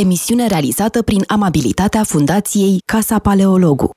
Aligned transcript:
emisiune 0.00 0.46
realizată 0.46 1.02
prin 1.02 1.22
amabilitatea 1.26 2.02
Fundației 2.02 2.82
Casa 2.84 3.18
Paleologu. 3.18 3.90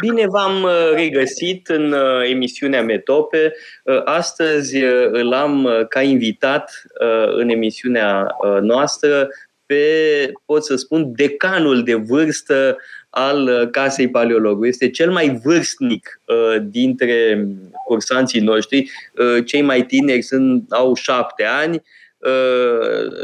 Bine 0.00 0.24
v-am 0.26 0.62
uh, 0.62 0.70
regăsit 0.94 1.68
în 1.68 1.92
uh, 1.92 2.30
emisiunea 2.30 2.82
Metope. 2.82 3.52
Uh, 3.84 4.00
astăzi 4.04 4.76
îl 5.10 5.32
am 5.32 5.68
ca 5.88 6.02
invitat 6.02 6.82
în 7.36 7.48
emisiunea 7.48 8.26
noastră 8.60 9.28
pe, 9.66 10.32
pot 10.44 10.64
să 10.64 10.76
spun, 10.76 11.12
decanul 11.14 11.82
de 11.82 11.94
vârstă 11.94 12.76
al 13.10 13.68
Casei 13.70 14.10
Paleologu. 14.10 14.66
Este 14.66 14.90
cel 14.90 15.10
mai 15.10 15.40
vârstnic 15.44 16.20
dintre 16.62 17.46
cursanții 17.86 18.40
noștri. 18.40 18.90
Cei 19.44 19.62
mai 19.62 19.86
tineri 19.86 20.22
sunt, 20.22 20.72
au 20.72 20.94
șapte 20.94 21.44
ani, 21.44 21.74
Uh, 21.76 21.82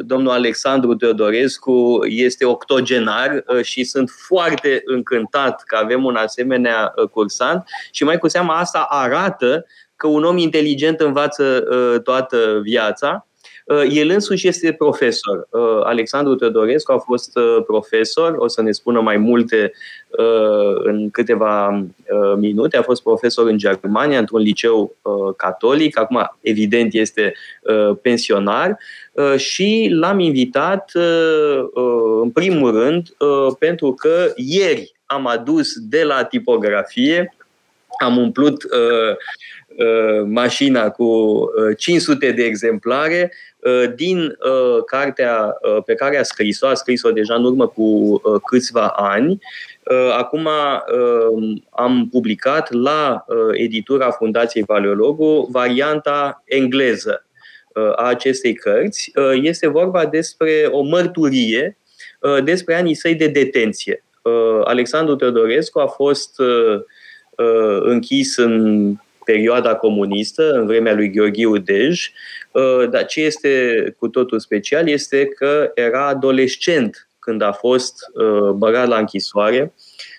domnul 0.00 0.30
Alexandru 0.30 0.94
Teodorescu 0.94 1.98
este 2.04 2.44
octogenar 2.44 3.44
uh, 3.46 3.62
și 3.62 3.84
sunt 3.84 4.10
foarte 4.10 4.82
încântat 4.84 5.62
că 5.62 5.76
avem 5.76 6.04
un 6.04 6.16
asemenea 6.16 6.92
uh, 6.96 7.08
cursant. 7.08 7.64
Și 7.90 8.04
mai 8.04 8.18
cu 8.18 8.28
seamă 8.28 8.52
asta 8.52 8.86
arată 8.88 9.66
că 9.96 10.06
un 10.06 10.24
om 10.24 10.36
inteligent 10.36 11.00
învață 11.00 11.64
toată 12.04 12.60
viața. 12.62 13.26
Uh, 13.26 13.33
el 13.90 14.08
însuși 14.08 14.48
este 14.48 14.72
profesor. 14.72 15.48
Uh, 15.50 15.80
Alexandru 15.84 16.34
Teodorescu 16.34 16.92
a 16.92 16.98
fost 16.98 17.36
uh, 17.36 17.62
profesor, 17.66 18.34
o 18.38 18.48
să 18.48 18.62
ne 18.62 18.72
spună 18.72 19.00
mai 19.00 19.16
multe 19.16 19.72
în 20.82 21.10
câteva 21.10 21.84
minute. 22.36 22.76
A 22.76 22.82
fost 22.82 23.02
profesor 23.02 23.46
în 23.46 23.58
Germania, 23.58 24.18
într-un 24.18 24.40
liceu 24.40 24.96
catolic. 25.36 25.98
Acum, 25.98 26.36
evident, 26.40 26.94
este 26.94 27.34
pensionar 28.02 28.78
și 29.36 29.88
l-am 29.90 30.18
invitat, 30.18 30.92
în 32.22 32.30
primul 32.30 32.70
rând, 32.70 33.08
pentru 33.58 33.92
că 33.92 34.32
ieri 34.36 34.92
am 35.06 35.26
adus 35.26 35.72
de 35.78 36.02
la 36.02 36.24
tipografie, 36.24 37.34
am 38.00 38.16
umplut 38.16 38.62
uh, 38.62 39.16
uh, 39.76 40.26
mașina 40.26 40.90
cu 40.90 41.38
500 41.76 42.30
de 42.30 42.42
exemplare 42.42 43.32
Uh, 43.53 43.53
din 43.94 44.18
uh, 44.18 44.84
cartea 44.86 45.58
uh, 45.60 45.82
pe 45.84 45.94
care 45.94 46.18
a 46.18 46.22
scris-o, 46.22 46.66
a 46.66 46.74
scris-o 46.74 47.10
deja 47.10 47.34
în 47.34 47.44
urmă 47.44 47.66
cu 47.66 48.20
câțiva 48.46 48.86
ani. 48.86 49.38
Acum 50.18 50.48
am 51.70 52.08
publicat 52.10 52.72
la 52.72 53.24
editura 53.52 54.10
Fundației 54.10 54.64
Paleologu 54.64 55.48
varianta 55.50 56.42
engleză 56.44 57.26
a 57.72 58.08
acestei 58.08 58.54
cărți. 58.54 59.12
Este 59.42 59.68
vorba 59.68 60.06
despre 60.06 60.68
o 60.70 60.82
mărturie 60.82 61.78
despre 62.44 62.74
anii 62.74 62.94
săi 62.94 63.14
de 63.14 63.26
detenție. 63.26 64.04
Alexandru 64.64 65.14
Teodorescu 65.14 65.78
a 65.78 65.86
fost 65.86 66.40
închis 67.80 68.36
în 68.36 68.94
perioada 69.24 69.74
comunistă, 69.74 70.52
în 70.52 70.66
vremea 70.66 70.94
lui 70.94 71.10
Gheorghiu 71.10 71.56
Dej, 71.56 72.10
uh, 72.50 72.88
dar 72.90 73.04
ce 73.04 73.20
este 73.20 73.94
cu 73.98 74.08
totul 74.08 74.38
special 74.38 74.88
este 74.88 75.26
că 75.26 75.70
era 75.74 76.06
adolescent 76.06 77.08
când 77.18 77.42
a 77.42 77.52
fost 77.52 77.94
uh, 78.14 78.50
băgat 78.50 78.88
la 78.88 78.98
închisoare. 78.98 79.74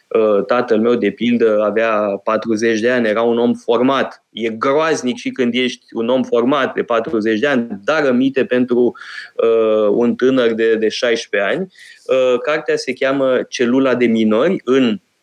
Uh, 0.07 0.45
tatăl 0.45 0.79
meu, 0.79 0.95
de 0.95 1.11
pildă, 1.11 1.61
avea 1.63 2.21
40 2.23 2.79
de 2.79 2.89
ani, 2.89 3.07
era 3.07 3.21
un 3.21 3.37
om 3.37 3.53
format. 3.53 4.23
E 4.31 4.49
groaznic 4.49 5.17
și 5.17 5.29
când 5.29 5.53
ești 5.53 5.85
un 5.93 6.09
om 6.09 6.23
format 6.23 6.73
de 6.73 6.83
40 6.83 7.39
de 7.39 7.47
ani, 7.47 7.67
dar 7.83 8.05
rămite 8.05 8.45
pentru 8.45 8.95
uh, 9.35 9.87
un 9.89 10.15
tânăr 10.15 10.53
de, 10.53 10.75
de 10.75 10.89
16 10.89 11.51
ani. 11.51 11.73
Uh, 12.05 12.39
cartea 12.39 12.75
se 12.75 12.93
cheamă 12.93 13.41
Celula 13.49 13.95
de 13.95 14.05
minori 14.05 14.61
în 14.63 14.83
Uh, 14.89 15.14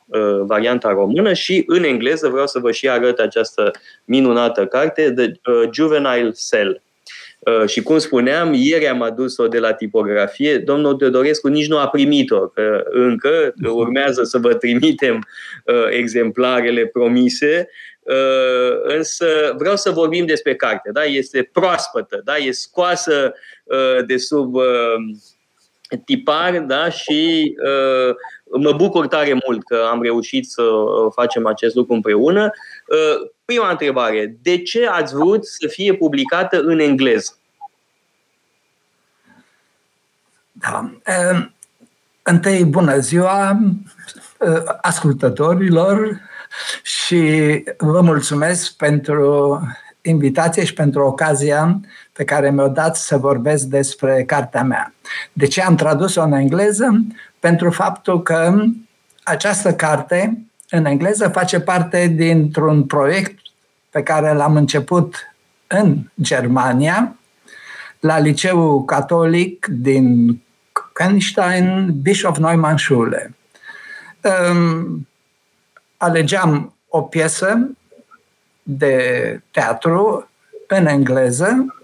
varianta 0.45 0.91
română 0.91 1.33
și 1.33 1.65
în 1.67 1.85
engleză 1.85 2.29
vreau 2.29 2.47
să 2.47 2.59
vă 2.59 2.71
și 2.71 2.89
arăt 2.89 3.19
această 3.19 3.71
minunată 4.05 4.67
carte, 4.67 5.13
The 5.13 5.25
uh, 5.25 5.69
Juvenile 5.73 6.33
Cell. 6.49 6.83
Uh, 7.39 7.69
și 7.69 7.83
cum 7.83 7.99
spuneam, 7.99 8.53
ieri 8.53 8.89
am 8.89 9.03
adus-o 9.03 9.49
de 9.49 9.59
la 9.59 9.73
tipografie, 9.73 10.59
domnul 10.59 10.95
Teodorescu 10.95 11.49
nici 11.49 11.69
nu 11.69 11.79
a 11.79 11.89
primit-o, 11.89 12.49
că 12.49 12.85
încă 12.85 13.55
urmează 13.65 14.23
să 14.23 14.39
vă 14.39 14.55
trimitem 14.55 15.27
exemplarele 15.91 16.87
promise, 16.87 17.69
însă 18.83 19.55
vreau 19.57 19.77
să 19.77 19.91
vorbim 19.91 20.27
despre 20.27 20.55
carte, 20.55 20.91
da? 20.93 21.05
este 21.05 21.49
proaspătă, 21.53 22.21
da? 22.25 22.37
e 22.37 22.51
scoasă 22.51 23.35
de 24.07 24.17
sub 24.17 24.57
tipar 26.05 26.59
da? 26.59 26.91
și 26.91 27.55
uh, 27.65 28.15
mă 28.59 28.73
bucur 28.73 29.07
tare 29.07 29.41
mult 29.47 29.65
că 29.65 29.89
am 29.91 30.03
reușit 30.03 30.51
să 30.51 30.63
uh, 30.63 31.13
facem 31.15 31.47
acest 31.47 31.75
lucru 31.75 31.95
împreună. 31.95 32.51
Uh, 32.87 33.31
prima 33.45 33.71
întrebare, 33.71 34.37
de 34.43 34.63
ce 34.63 34.87
ați 34.87 35.15
vrut 35.15 35.47
să 35.47 35.67
fie 35.69 35.95
publicată 35.95 36.61
în 36.61 36.79
engleză? 36.79 37.37
Da. 40.53 40.91
Uh, 41.07 41.47
întâi, 42.23 42.65
bună 42.65 42.99
ziua 42.99 43.61
uh, 44.39 44.63
ascultătorilor 44.81 46.21
și 46.83 47.63
vă 47.79 48.01
mulțumesc 48.01 48.77
pentru 48.77 49.61
invitație 50.03 50.65
și 50.65 50.75
pentru 50.75 51.03
ocazia 51.03 51.81
pe 52.13 52.25
care 52.25 52.51
mi-o 52.51 52.69
dat 52.69 52.97
să 52.97 53.17
vorbesc 53.17 53.65
despre 53.65 54.25
cartea 54.27 54.63
mea. 54.63 54.95
De 55.33 55.47
ce 55.47 55.63
am 55.63 55.75
tradus-o 55.75 56.23
în 56.23 56.33
engleză? 56.33 57.05
Pentru 57.43 57.71
faptul 57.71 58.23
că 58.23 58.55
această 59.23 59.75
carte 59.75 60.47
în 60.71 60.85
engleză 60.85 61.29
face 61.29 61.61
parte 61.61 62.07
dintr-un 62.07 62.85
proiect 62.85 63.39
pe 63.91 64.03
care 64.03 64.33
l-am 64.33 64.57
început 64.57 65.17
în 65.67 66.11
Germania, 66.21 67.17
la 68.01 68.19
liceul 68.19 68.85
catolic 68.85 69.67
din 69.67 70.41
Königstein, 70.93 71.87
Bischof 72.03 72.39
Neumann 72.39 72.77
Schule. 72.77 73.35
Alegeam 75.97 76.77
o 76.89 77.03
piesă 77.03 77.71
de 78.63 79.41
teatru 79.51 80.29
în 80.67 80.87
engleză 80.87 81.77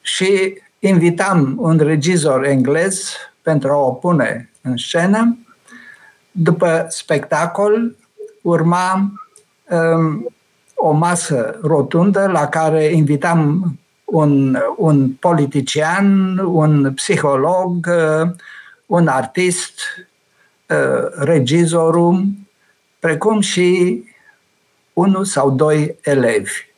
și 0.00 0.58
invitam 0.78 1.54
un 1.58 1.78
regizor 1.78 2.44
englez 2.44 3.14
pentru 3.42 3.70
a 3.70 3.76
o 3.76 3.92
pune 3.92 4.50
în 4.62 4.76
scenă. 4.76 5.38
După 6.30 6.86
spectacol 6.88 7.96
urma 8.42 9.12
um, 9.68 10.34
o 10.74 10.90
masă 10.92 11.58
rotundă 11.62 12.26
la 12.26 12.48
care 12.48 12.84
invitam 12.84 13.72
un, 14.04 14.58
un 14.76 15.10
politician, 15.10 16.38
un 16.38 16.94
psiholog, 16.94 17.86
uh, 17.88 18.30
un 18.86 19.06
artist, 19.06 19.80
uh, 20.68 21.08
regizorul, 21.14 22.24
precum 22.98 23.40
și 23.40 24.02
unul 24.92 25.24
sau 25.24 25.50
doi 25.50 25.96
elevi. 26.02 26.68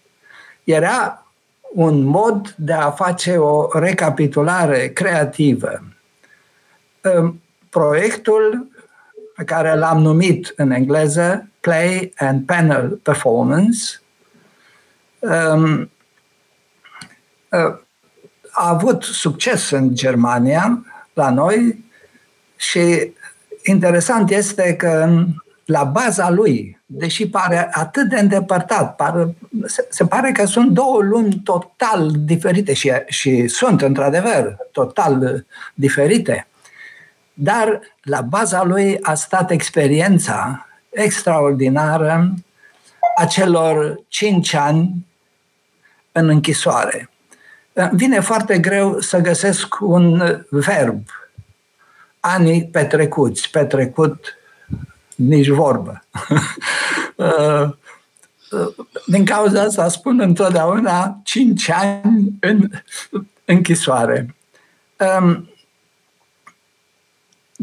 Era 0.65 1.27
un 1.73 2.03
mod 2.03 2.55
de 2.57 2.73
a 2.73 2.91
face 2.91 3.37
o 3.37 3.79
recapitulare 3.79 4.89
creativă. 4.89 5.83
Proiectul 7.71 8.71
pe 9.37 9.45
care 9.45 9.77
l-am 9.77 10.03
numit 10.03 10.53
în 10.57 10.71
engleză 10.71 11.49
Play 11.61 12.13
and 12.17 12.47
Panel 12.47 12.89
Performance 13.03 14.01
um, 15.19 15.91
uh, 17.49 17.79
a 18.51 18.69
avut 18.69 19.03
succes 19.03 19.71
în 19.71 19.95
Germania, 19.95 20.85
la 21.13 21.31
noi, 21.31 21.85
și 22.57 23.13
interesant 23.63 24.31
este 24.31 24.77
că 24.77 25.25
la 25.65 25.85
baza 25.85 26.31
lui, 26.31 26.81
deși 26.87 27.29
pare 27.29 27.69
atât 27.73 28.09
de 28.09 28.19
îndepărtat, 28.19 28.97
pare, 28.97 29.37
se, 29.65 29.87
se 29.91 30.07
pare 30.07 30.33
că 30.33 30.45
sunt 30.45 30.71
două 30.71 31.03
lumi 31.03 31.41
total 31.45 32.11
diferite 32.19 32.73
și, 32.73 32.93
și 33.07 33.49
sunt 33.49 33.83
într-adevăr 33.83 34.57
total 34.73 35.45
diferite, 35.75 36.47
dar 37.43 37.81
la 38.03 38.21
baza 38.21 38.63
lui 38.63 38.99
a 39.01 39.15
stat 39.15 39.51
experiența 39.51 40.67
extraordinară 40.91 42.35
a 43.17 43.27
celor 43.27 44.01
cinci 44.09 44.55
ani 44.55 45.07
în 46.13 46.29
închisoare. 46.29 47.11
Vine 47.93 48.21
foarte 48.21 48.59
greu 48.59 49.01
să 49.01 49.19
găsesc 49.19 49.81
un 49.81 50.23
verb. 50.51 51.03
Anii 52.21 52.65
petrecuți, 52.65 53.51
petrecut 53.51 54.39
nici 55.15 55.49
vorbă. 55.49 56.05
Uh, 57.17 57.63
uh, 58.51 58.75
din 59.07 59.25
cauza 59.25 59.61
asta 59.63 59.89
spun 59.89 60.21
întotdeauna 60.21 61.21
5 61.25 61.71
ani 61.71 62.33
în 62.41 62.71
închisoare. 63.45 64.35
Um, 65.21 65.52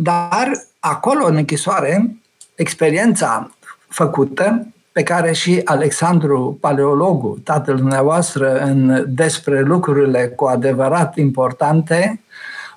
Dar 0.02 0.52
acolo, 0.80 1.26
în 1.26 1.36
închisoare, 1.36 2.16
experiența 2.56 3.52
făcută, 3.88 4.68
pe 4.92 5.04
care 5.04 5.34
și 5.34 5.62
Alexandru 5.64 6.58
Paleologu, 6.62 7.40
tatăl 7.44 7.76
dumneavoastră, 7.76 8.60
în 8.60 9.06
despre 9.08 9.62
lucrurile 9.62 10.28
cu 10.28 10.46
adevărat 10.46 11.18
importante, 11.18 12.22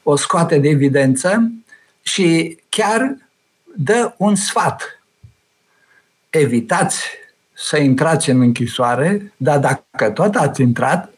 o 0.02 0.16
scoate 0.16 0.58
de 0.58 0.68
evidență 0.68 1.52
și 2.02 2.58
chiar 2.68 3.16
dă 3.76 4.14
un 4.16 4.34
sfat. 4.34 5.02
Evitați 6.30 7.04
să 7.52 7.76
intrați 7.76 8.30
în 8.30 8.40
închisoare, 8.40 9.32
dar 9.36 9.58
dacă 9.58 10.10
tot 10.10 10.34
ați 10.34 10.62
intrat, 10.62 11.12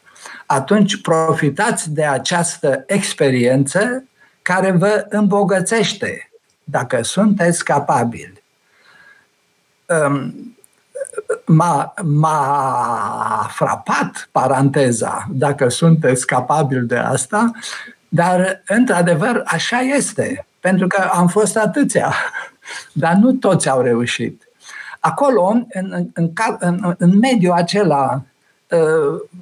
atunci 0.45 1.01
profitați 1.01 1.93
de 1.93 2.05
această 2.05 2.83
experiență 2.87 4.03
care 4.45 4.71
vă 4.71 5.05
îmbogățește 5.09 6.29
dacă 6.63 7.01
sunteți 7.01 7.63
capabili. 7.63 8.43
M-a, 11.45 11.93
m-a 12.03 13.49
frapat 13.53 14.29
paranteza, 14.31 15.25
dacă 15.31 15.69
sunteți 15.69 16.25
capabili 16.25 16.87
de 16.87 16.97
asta, 16.97 17.51
dar, 18.07 18.61
într-adevăr, 18.67 19.43
așa 19.45 19.79
este, 19.79 20.45
pentru 20.59 20.87
că 20.87 21.01
am 21.01 21.27
fost 21.27 21.57
atâția, 21.57 22.13
dar 23.01 23.13
nu 23.13 23.31
toți 23.31 23.69
au 23.69 23.81
reușit. 23.81 24.43
Acolo, 24.99 25.65
în, 25.69 26.09
în, 26.13 26.31
în, 26.59 26.95
în 26.97 27.17
mediul 27.17 27.53
acela 27.53 28.13
uh, 28.13 28.34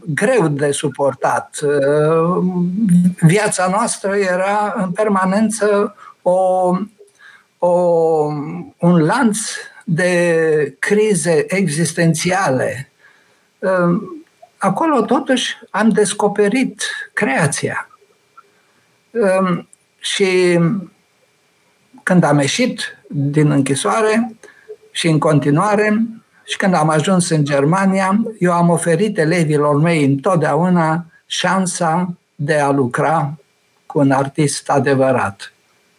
greu 0.05 0.47
de 0.47 0.71
suportat, 0.71 1.59
uh, 1.61 2.43
viața 3.19 3.67
noastră 3.67 4.15
era 4.15 4.73
în 4.77 4.91
permanență 4.91 5.95
o, 6.21 6.71
o, 7.57 7.69
un 8.79 9.05
lanț 9.05 9.39
de 9.85 10.75
crize 10.79 11.45
existențiale. 11.47 12.91
Uh, 13.59 14.01
acolo, 14.57 15.01
totuși, 15.01 15.57
am 15.69 15.89
descoperit 15.89 16.81
creația 17.13 17.87
Ehm, 19.13 19.67
și 19.99 20.59
când 22.03 22.23
am 22.23 22.39
ieșit 22.39 22.97
din 23.07 23.51
închisoare 23.51 24.35
și 24.91 25.07
în 25.07 25.19
continuare, 25.19 26.05
și 26.43 26.57
când 26.57 26.73
am 26.73 26.89
ajuns 26.89 27.29
în 27.29 27.43
Germania, 27.45 28.23
eu 28.39 28.51
am 28.51 28.69
oferit 28.69 29.17
elevilor 29.17 29.81
mei 29.81 30.05
întotdeauna 30.05 31.05
șansa 31.25 32.13
de 32.35 32.59
a 32.59 32.69
lucra 32.69 33.33
cu 33.85 33.99
un 33.99 34.11
artist 34.11 34.69
adevărat. 34.69 35.53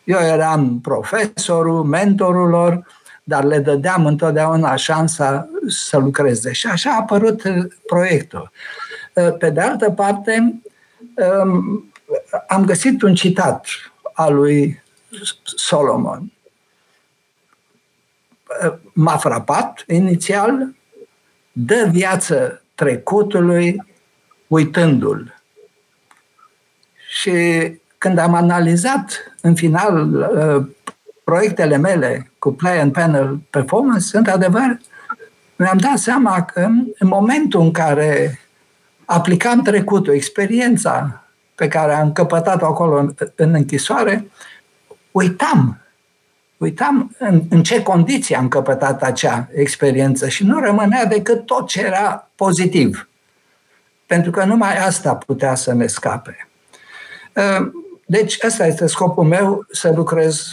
Eu 0.04 0.18
eram 0.18 0.80
profesorul, 0.80 1.84
mentorul 1.84 2.48
lor, 2.48 2.86
dar 3.22 3.44
le 3.44 3.58
dădeam 3.58 4.06
întotdeauna 4.06 4.74
șansa 4.74 5.48
să 5.66 5.98
lucreze. 5.98 6.52
Și 6.52 6.66
așa 6.66 6.90
a 6.90 6.96
apărut 6.96 7.42
proiectul. 7.86 8.50
Pe 9.38 9.50
de 9.50 9.60
altă 9.60 9.90
parte, 9.90 10.60
ehm, 11.14 11.92
am 12.48 12.64
găsit 12.64 13.02
un 13.02 13.14
citat 13.14 13.66
al 14.12 14.34
lui 14.34 14.82
Solomon. 15.42 16.32
M-a 18.92 19.16
frapat 19.16 19.84
inițial, 19.86 20.74
dă 21.52 21.88
viață 21.90 22.62
trecutului 22.74 23.84
uitându-l. 24.46 25.34
Și 27.08 27.32
când 27.98 28.18
am 28.18 28.34
analizat 28.34 29.34
în 29.40 29.54
final 29.54 30.12
uh, 30.12 30.66
proiectele 31.24 31.76
mele 31.76 32.30
cu 32.38 32.52
Play 32.52 32.80
and 32.80 32.92
Panel 32.92 33.40
Performance, 33.50 34.16
într-adevăr, 34.16 34.78
mi-am 35.56 35.78
dat 35.78 35.98
seama 35.98 36.42
că 36.42 36.60
în 36.98 37.08
momentul 37.08 37.60
în 37.60 37.70
care 37.70 38.40
aplicam 39.04 39.62
trecutul, 39.62 40.14
experiența 40.14 41.24
pe 41.54 41.68
care 41.68 41.94
am 41.94 42.12
căpătat-o 42.12 42.66
acolo 42.66 42.98
în, 42.98 43.14
în 43.34 43.54
închisoare, 43.54 44.30
uitam. 45.10 45.83
Uitam 46.64 47.14
în, 47.18 47.42
în 47.50 47.62
ce 47.62 47.82
condiții 47.82 48.34
am 48.34 48.48
căpătat 48.48 49.02
acea 49.02 49.48
experiență 49.54 50.28
și 50.28 50.44
nu 50.44 50.60
rămânea 50.60 51.04
decât 51.04 51.46
tot 51.46 51.68
ce 51.68 51.80
era 51.80 52.30
pozitiv. 52.36 53.08
Pentru 54.06 54.30
că 54.30 54.44
numai 54.44 54.76
asta 54.78 55.14
putea 55.14 55.54
să 55.54 55.74
ne 55.74 55.86
scape. 55.86 56.48
Ă, 57.36 57.70
deci 58.06 58.38
ăsta 58.46 58.66
este 58.66 58.86
scopul 58.86 59.24
meu, 59.24 59.66
să 59.70 59.92
lucrez 59.96 60.46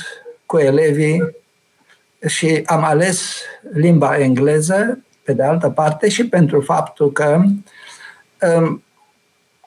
cu 0.46 0.58
elevii 0.58 1.36
și 2.28 2.63
am 2.66 2.84
ales 2.84 3.42
limba 3.74 4.18
engleză, 4.18 5.00
pe 5.24 5.34
de 5.34 5.44
altă 5.44 5.69
parte, 5.69 6.10
și 6.10 6.28
pentru 6.28 6.62
faptul 6.62 7.12
că 7.12 7.44
ă, 8.42 8.81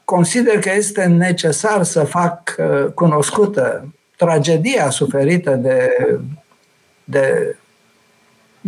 consider 0.05 0.59
că 0.59 0.71
este 0.73 1.05
necesar 1.05 1.83
să 1.83 2.05
fac 2.05 2.57
uh, 2.59 2.93
cunoscută 2.95 3.95
tragedia 4.17 4.91
suferită 4.91 5.51
de, 5.55 5.91
de 7.05 7.57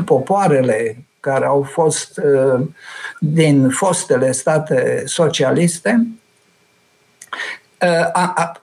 popoarele 0.04 1.04
care 1.20 1.44
au 1.44 1.62
fost 1.62 2.18
uh, 2.18 2.66
din 3.20 3.68
fostele 3.68 4.32
state 4.32 5.02
socialiste. 5.06 6.06
Uh, 7.82 8.10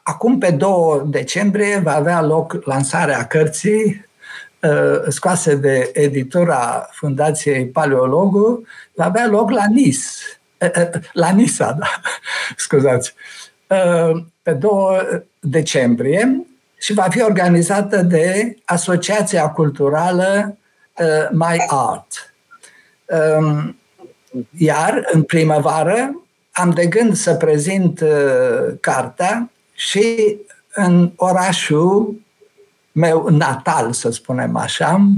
acum, 0.03 0.37
pe 0.37 0.51
2 0.51 1.01
decembrie, 1.05 1.79
va 1.79 1.95
avea 1.95 2.21
loc 2.21 2.65
lansarea 2.65 3.27
cărții 3.27 4.11
scoase 5.07 5.55
de 5.55 5.91
editura 5.93 6.89
Fundației 6.91 7.65
Paleologu, 7.65 8.67
va 8.95 9.05
avea 9.05 9.27
loc 9.27 9.49
la 9.49 9.65
Nice 9.67 9.99
Eh, 10.63 10.71
eh, 10.73 10.89
la 11.13 11.29
Nisa, 11.31 11.71
da, 11.71 11.87
scuzați, 12.55 13.13
eh, 13.67 14.11
pe 14.41 14.53
2 14.53 15.23
decembrie 15.39 16.45
și 16.83 16.93
va 16.93 17.07
fi 17.09 17.21
organizată 17.21 18.01
de 18.01 18.55
Asociația 18.65 19.49
Culturală 19.49 20.57
My 21.31 21.63
Art. 21.67 22.33
Iar 24.57 25.07
în 25.11 25.23
primăvară 25.23 26.23
am 26.51 26.69
de 26.69 26.85
gând 26.85 27.15
să 27.15 27.33
prezint 27.33 28.03
cartea 28.79 29.51
și 29.73 30.37
în 30.73 31.11
orașul 31.15 32.21
meu 32.91 33.27
natal, 33.27 33.93
să 33.93 34.09
spunem 34.09 34.55
așa, 34.55 35.09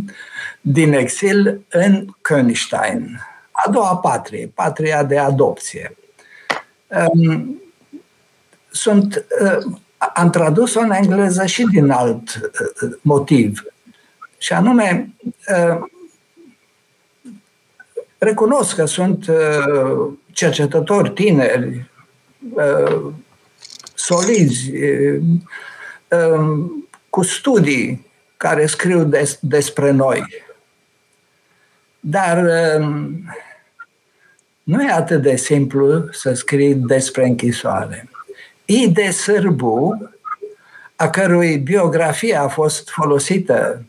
din 0.62 0.94
exil, 0.94 1.62
în 1.70 2.06
Königstein 2.22 3.34
a 3.51 3.70
doua 3.70 3.98
patrie, 3.98 4.51
patria 4.54 5.04
de 5.04 5.18
adopție. 5.18 5.98
Um, 6.88 7.62
sunt, 8.72 9.25
uh, 9.42 9.78
am 9.98 10.30
tradus-o 10.30 10.80
în 10.80 10.92
engleză 10.92 11.46
și 11.46 11.64
din 11.72 11.90
alt 11.90 12.36
uh, 12.36 12.92
motiv. 13.02 13.64
Și 14.38 14.54
anume, 14.54 15.14
uh, 15.48 15.80
recunosc 18.18 18.75
că 18.75 18.86
sunt 18.86 19.25
cercetători 20.32 21.12
tineri, 21.12 21.90
solizi, 23.94 24.72
um, 26.10 26.88
cu 27.10 27.24
studii 27.24 28.06
care 28.38 28.66
scriu 28.66 29.04
des, 29.04 29.38
despre 29.42 29.92
noi. 29.92 30.25
Dar 32.00 32.46
um, 32.80 33.24
nu 34.64 34.84
e 34.84 34.92
atât 34.92 35.22
de 35.22 35.36
simplu 35.36 36.10
să 36.12 36.34
scrii 36.34 36.75
despre 36.75 37.25
închisoare. 37.25 38.10
Ide 38.65 39.12
Sârbu, 39.12 40.12
a 40.95 41.10
cărui 41.10 41.57
biografie 41.57 42.36
a 42.36 42.48
fost 42.48 42.89
folosită 42.89 43.86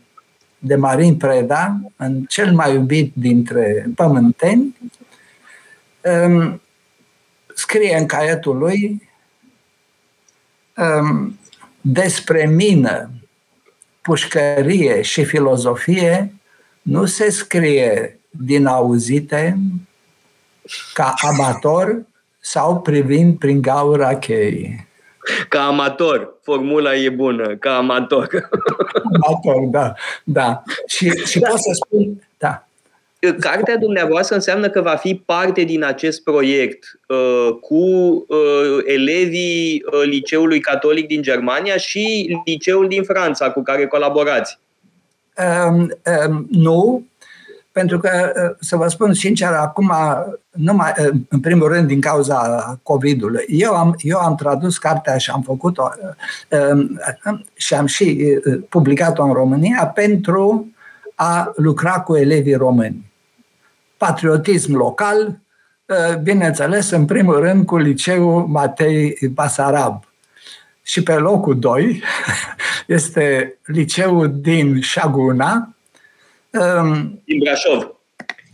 de 0.59 0.75
Marin 0.75 1.17
Preda, 1.17 1.79
în 1.95 2.23
cel 2.23 2.53
mai 2.53 2.73
iubit 2.73 3.11
dintre 3.15 3.89
pământeni, 3.95 4.77
um, 6.01 6.61
scrie 7.55 7.97
în 7.97 8.05
caietul 8.05 8.57
lui 8.57 9.09
um, 10.75 11.39
despre 11.81 12.45
mină, 12.45 13.09
pușcărie 14.01 15.01
și 15.01 15.23
filozofie 15.25 16.33
nu 16.81 17.05
se 17.05 17.29
scrie 17.29 18.19
din 18.29 18.65
auzite, 18.65 19.57
ca 20.93 21.13
amator 21.17 22.05
sau 22.49 22.81
privind 22.81 23.37
prin 23.37 23.61
gaura 23.61 24.15
cheii? 24.15 24.87
Ca 25.49 25.65
amator, 25.65 26.33
formula 26.41 26.95
e 26.95 27.09
bună, 27.09 27.55
ca 27.55 27.77
amator. 27.77 28.49
Amator, 29.13 29.65
da, 29.71 29.93
da. 30.23 30.63
Și, 30.87 31.09
și 31.09 31.39
pot 31.39 31.59
să 31.59 31.69
spun, 31.71 32.27
da. 32.37 32.67
Cartea 33.39 33.77
dumneavoastră 33.77 34.35
înseamnă 34.35 34.69
că 34.69 34.81
va 34.81 34.95
fi 34.95 35.15
parte 35.25 35.61
din 35.61 35.83
acest 35.83 36.23
proiect 36.23 36.99
uh, 37.07 37.57
cu 37.61 37.75
uh, 37.75 38.83
elevii 38.85 39.83
uh, 39.91 40.01
Liceului 40.05 40.59
Catolic 40.59 41.07
din 41.07 41.21
Germania 41.21 41.77
și 41.77 42.37
Liceul 42.45 42.87
din 42.87 43.03
Franța 43.03 43.51
cu 43.51 43.61
care 43.61 43.87
colaborați. 43.87 44.59
Um, 45.67 45.91
um, 46.27 46.47
nu, 46.49 47.05
pentru 47.77 47.99
că, 47.99 48.31
uh, 48.35 48.55
să 48.59 48.75
vă 48.75 48.87
spun 48.87 49.13
sincer, 49.13 49.47
acum, 49.47 49.93
numai, 50.51 50.93
uh, 50.99 51.09
în 51.29 51.39
primul 51.39 51.67
rând, 51.67 51.87
din 51.87 52.01
cauza 52.01 52.79
COVID-ului, 52.83 53.45
eu 53.47 53.73
am, 53.73 53.95
eu 53.97 54.17
am 54.17 54.35
tradus 54.35 54.77
cartea 54.77 55.17
și 55.17 55.29
am 55.29 55.41
făcut-o 55.41 55.89
uh, 56.49 56.59
um, 56.71 56.99
și 57.55 57.73
am 57.73 57.85
și 57.85 58.39
publicat-o 58.69 59.23
în 59.23 59.33
România 59.33 59.87
pentru 59.87 60.71
a 61.15 61.51
lucra 61.55 61.99
cu 61.99 62.15
elevii 62.15 62.53
români. 62.53 63.11
Patriotism 63.97 64.75
local, 64.75 65.39
bineînțeles, 66.21 66.89
în 66.89 67.05
primul 67.05 67.39
rând 67.39 67.65
cu 67.65 67.77
liceul 67.77 68.47
Matei 68.47 69.17
Basarab. 69.33 70.03
Și 70.81 71.03
pe 71.03 71.13
locul 71.13 71.59
2 71.59 72.03
este 72.97 73.57
liceul 73.65 74.39
din 74.39 74.81
Șaguna, 74.81 75.76
din 77.23 77.39
Brașov. 77.39 77.91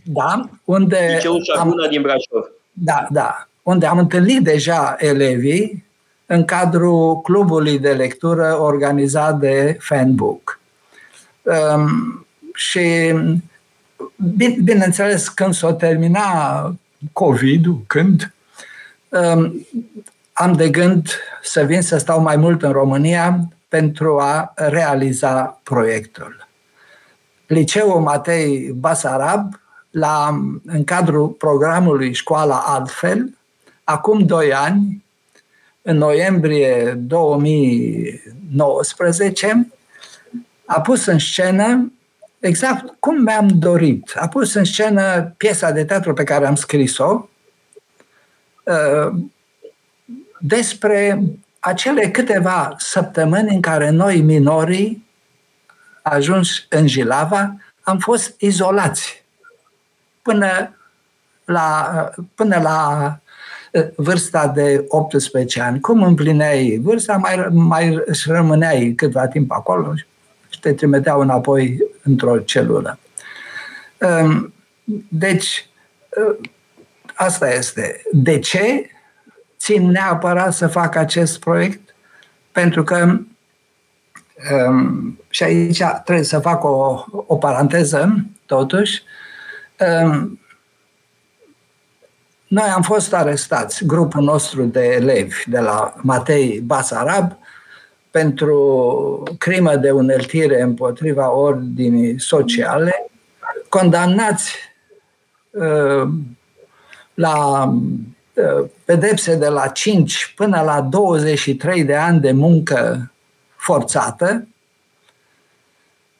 Da, 0.02 0.48
unde... 0.64 1.14
Liceul 1.14 1.42
Șaguna 1.42 1.84
am, 1.84 1.90
din 1.90 2.02
Brașov. 2.02 2.50
Da, 2.72 3.06
da. 3.10 3.48
Unde 3.62 3.86
am 3.86 3.98
întâlnit 3.98 4.42
deja 4.42 4.96
elevii 4.98 5.84
în 6.26 6.44
cadrul 6.44 7.20
clubului 7.20 7.78
de 7.78 7.92
lectură 7.92 8.56
organizat 8.60 9.38
de 9.38 9.76
Fanbook. 9.80 10.60
Um, 11.42 12.26
și 12.54 13.14
bine, 14.36 14.56
bineînțeles, 14.64 15.28
când 15.28 15.54
s-o 15.54 15.72
termina 15.72 16.74
COVID-ul, 17.12 17.82
când 17.86 18.34
um, 19.08 19.66
am 20.32 20.52
de 20.52 20.68
gând 20.68 21.08
să 21.42 21.62
vin 21.62 21.82
să 21.82 21.98
stau 21.98 22.20
mai 22.20 22.36
mult 22.36 22.62
în 22.62 22.72
România 22.72 23.38
pentru 23.68 24.18
a 24.18 24.52
realiza 24.54 25.60
proiectul. 25.62 26.43
Liceul 27.46 28.00
Matei 28.00 28.72
Basarab, 28.72 29.60
la, 29.90 30.40
în 30.64 30.84
cadrul 30.84 31.28
programului 31.28 32.12
Școala 32.12 32.62
Altfel, 32.66 33.36
acum 33.84 34.26
doi 34.26 34.52
ani, 34.52 35.04
în 35.82 35.96
noiembrie 35.96 36.94
2019, 36.98 39.68
a 40.64 40.80
pus 40.80 41.06
în 41.06 41.18
scenă 41.18 41.92
exact 42.40 42.94
cum 42.98 43.22
mi-am 43.22 43.48
dorit. 43.48 44.12
A 44.14 44.28
pus 44.28 44.54
în 44.54 44.64
scenă 44.64 45.34
piesa 45.36 45.70
de 45.70 45.84
teatru 45.84 46.12
pe 46.12 46.24
care 46.24 46.46
am 46.46 46.54
scris-o 46.54 47.28
uh, 48.62 49.10
despre 50.38 51.22
acele 51.58 52.10
câteva 52.10 52.74
săptămâni 52.78 53.54
în 53.54 53.60
care 53.60 53.90
noi, 53.90 54.20
minorii, 54.20 55.03
ajuns 56.04 56.66
în 56.68 56.86
Jilava, 56.86 57.56
am 57.80 57.98
fost 57.98 58.34
izolați 58.40 59.24
până 60.22 60.76
la, 61.44 62.10
până 62.34 62.60
la 62.62 63.08
uh, 63.72 63.86
vârsta 63.96 64.46
de 64.46 64.84
18 64.88 65.60
ani. 65.60 65.80
Cum 65.80 66.02
împlineai 66.02 66.80
vârsta, 66.82 67.16
mai, 67.16 67.48
mai 67.50 68.02
rămâneai 68.24 68.92
câtva 68.96 69.26
timp 69.26 69.52
acolo 69.52 69.94
și 70.48 70.60
te 70.60 70.72
trimiteau 70.72 71.20
înapoi 71.20 71.78
într-o 72.02 72.38
celulă. 72.38 72.98
Um, 73.98 74.54
deci, 75.08 75.68
uh, 76.28 76.48
asta 77.14 77.54
este. 77.54 78.02
De 78.12 78.38
ce 78.38 78.90
țin 79.58 79.90
neapărat 79.90 80.52
să 80.54 80.66
fac 80.66 80.94
acest 80.94 81.40
proiect? 81.40 81.94
Pentru 82.52 82.82
că 82.82 83.18
Um, 84.52 85.18
și 85.28 85.42
aici 85.42 85.82
trebuie 86.04 86.24
să 86.24 86.38
fac 86.38 86.64
o, 86.64 87.04
o 87.26 87.36
paranteză, 87.36 88.26
totuși. 88.46 89.02
Um, 90.04 90.40
noi 92.46 92.68
am 92.68 92.82
fost 92.82 93.14
arestați, 93.14 93.84
grupul 93.84 94.22
nostru 94.22 94.64
de 94.64 94.84
elevi 94.84 95.36
de 95.46 95.58
la 95.58 95.94
Matei 96.02 96.60
Basarab, 96.60 97.38
pentru 98.10 99.22
crimă 99.38 99.76
de 99.76 99.90
uneltire 99.90 100.62
împotriva 100.62 101.32
ordinii 101.32 102.20
sociale, 102.20 103.10
condamnați 103.68 104.54
uh, 105.50 106.08
la 107.14 107.64
uh, 108.34 108.68
pedepse 108.84 109.36
de 109.36 109.48
la 109.48 109.68
5 109.68 110.32
până 110.36 110.60
la 110.60 110.80
23 110.80 111.84
de 111.84 111.94
ani 111.94 112.20
de 112.20 112.32
muncă 112.32 113.08
forțată 113.64 114.48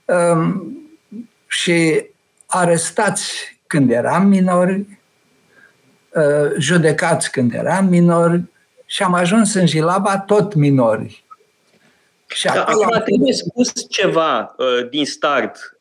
um, 0.05 0.77
și 1.47 2.07
arestați 2.47 3.59
când 3.67 3.91
eram 3.91 4.27
minori, 4.27 4.87
uh, 6.15 6.53
judecați 6.59 7.31
când 7.31 7.55
eram 7.55 7.87
minori 7.87 8.43
și 8.87 9.03
am 9.03 9.15
ajuns 9.15 9.55
în 9.55 9.67
Jilaba 9.67 10.19
tot 10.19 10.55
minori. 10.55 11.25
Și 12.27 12.47
da, 12.47 12.65
acum 12.65 13.03
trebuie 13.05 13.33
spus 13.33 13.73
ceva 13.89 14.55
uh, 14.59 14.89
din 14.91 15.07
start, 15.07 15.57
uh, 15.57 15.74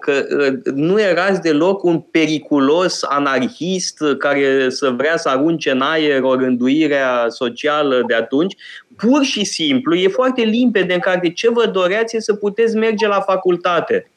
că 0.00 0.26
uh, 0.38 0.72
nu 0.74 1.00
erați 1.00 1.40
deloc 1.40 1.82
un 1.82 2.00
periculos 2.00 3.02
anarhist 3.02 3.98
care 4.18 4.70
să 4.70 4.90
vrea 4.90 5.16
să 5.16 5.28
arunce 5.28 5.70
în 5.70 5.80
aer 5.80 6.22
o 6.22 6.34
rânduirea 6.34 7.26
socială 7.28 8.02
de 8.06 8.14
atunci. 8.14 8.56
Pur 8.96 9.24
și 9.24 9.44
simplu, 9.44 9.94
e 9.94 10.08
foarte 10.08 10.42
limpede 10.42 10.94
în 10.94 11.00
care 11.00 11.32
ce 11.32 11.50
vă 11.50 11.66
doreați 11.66 12.16
e 12.16 12.20
să 12.20 12.34
puteți 12.34 12.76
merge 12.76 13.06
la 13.06 13.20
facultate. 13.20 14.10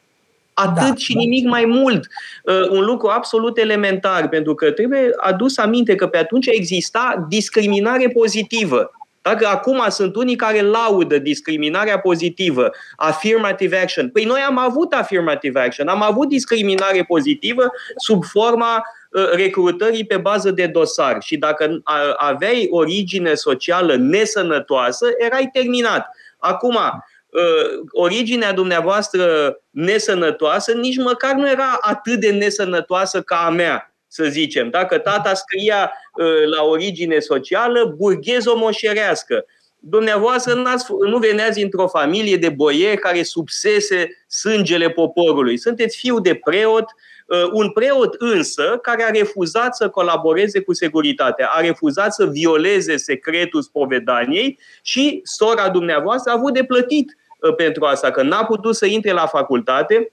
Atât 0.54 0.88
da, 0.88 0.94
și 0.96 1.16
nimic 1.16 1.46
mai 1.46 1.64
mult. 1.64 2.06
Uh, 2.44 2.68
un 2.70 2.84
lucru 2.84 3.08
absolut 3.08 3.58
elementar, 3.58 4.28
pentru 4.28 4.54
că 4.54 4.70
trebuie 4.70 5.10
adus 5.16 5.58
aminte 5.58 5.94
că 5.94 6.06
pe 6.06 6.18
atunci 6.18 6.46
exista 6.46 7.26
discriminare 7.28 8.08
pozitivă. 8.08 8.90
Dacă 9.22 9.46
acum 9.46 9.84
sunt 9.88 10.16
unii 10.16 10.36
care 10.36 10.60
laudă 10.60 11.18
discriminarea 11.18 11.98
pozitivă, 11.98 12.70
affirmative 12.96 13.76
action. 13.76 14.08
Păi 14.10 14.24
noi 14.24 14.40
am 14.40 14.58
avut 14.58 14.92
affirmative 14.92 15.60
action, 15.60 15.88
am 15.88 16.02
avut 16.02 16.28
discriminare 16.28 17.04
pozitivă 17.04 17.70
sub 17.96 18.24
forma 18.24 18.82
uh, 19.10 19.30
recrutării 19.32 20.06
pe 20.06 20.16
bază 20.16 20.50
de 20.50 20.66
dosar 20.66 21.22
și 21.22 21.36
dacă 21.36 21.80
aveai 22.16 22.68
origine 22.70 23.34
socială 23.34 23.96
nesănătoasă, 23.96 25.06
erai 25.18 25.48
terminat. 25.52 26.06
Acum, 26.38 26.74
uh, 26.74 27.80
originea 27.90 28.52
dumneavoastră 28.52 29.56
nesănătoasă 29.70 30.72
nici 30.72 30.98
măcar 30.98 31.34
nu 31.34 31.48
era 31.48 31.78
atât 31.80 32.20
de 32.20 32.30
nesănătoasă 32.30 33.20
ca 33.20 33.36
a 33.36 33.50
mea 33.50 33.91
să 34.12 34.24
zicem. 34.24 34.70
Dacă 34.70 34.98
tata 34.98 35.34
scria 35.34 35.92
ă, 36.18 36.24
la 36.56 36.62
origine 36.62 37.18
socială, 37.18 37.94
burghezo-moșerească. 37.96 39.44
Dumneavoastră 39.78 40.62
nu 41.06 41.18
veneați 41.18 41.62
într-o 41.62 41.88
familie 41.88 42.36
de 42.36 42.48
boieri 42.48 43.00
care 43.00 43.22
subsese 43.22 44.24
sângele 44.28 44.90
poporului. 44.90 45.58
Sunteți 45.58 45.96
fiu 45.96 46.20
de 46.20 46.34
preot, 46.34 46.84
ă, 47.30 47.50
un 47.52 47.70
preot 47.70 48.14
însă 48.18 48.78
care 48.82 49.02
a 49.02 49.10
refuzat 49.10 49.76
să 49.76 49.88
colaboreze 49.88 50.60
cu 50.60 50.72
securitatea, 50.72 51.46
a 51.46 51.60
refuzat 51.60 52.14
să 52.14 52.26
violeze 52.26 52.96
secretul 52.96 53.62
spovedaniei 53.62 54.58
și 54.82 55.20
sora 55.22 55.68
dumneavoastră 55.68 56.30
a 56.30 56.34
avut 56.34 56.52
de 56.52 56.64
plătit 56.64 57.16
ă, 57.42 57.52
pentru 57.52 57.84
asta, 57.84 58.10
că 58.10 58.22
n-a 58.22 58.44
putut 58.44 58.74
să 58.74 58.86
intre 58.86 59.12
la 59.12 59.26
facultate, 59.26 60.12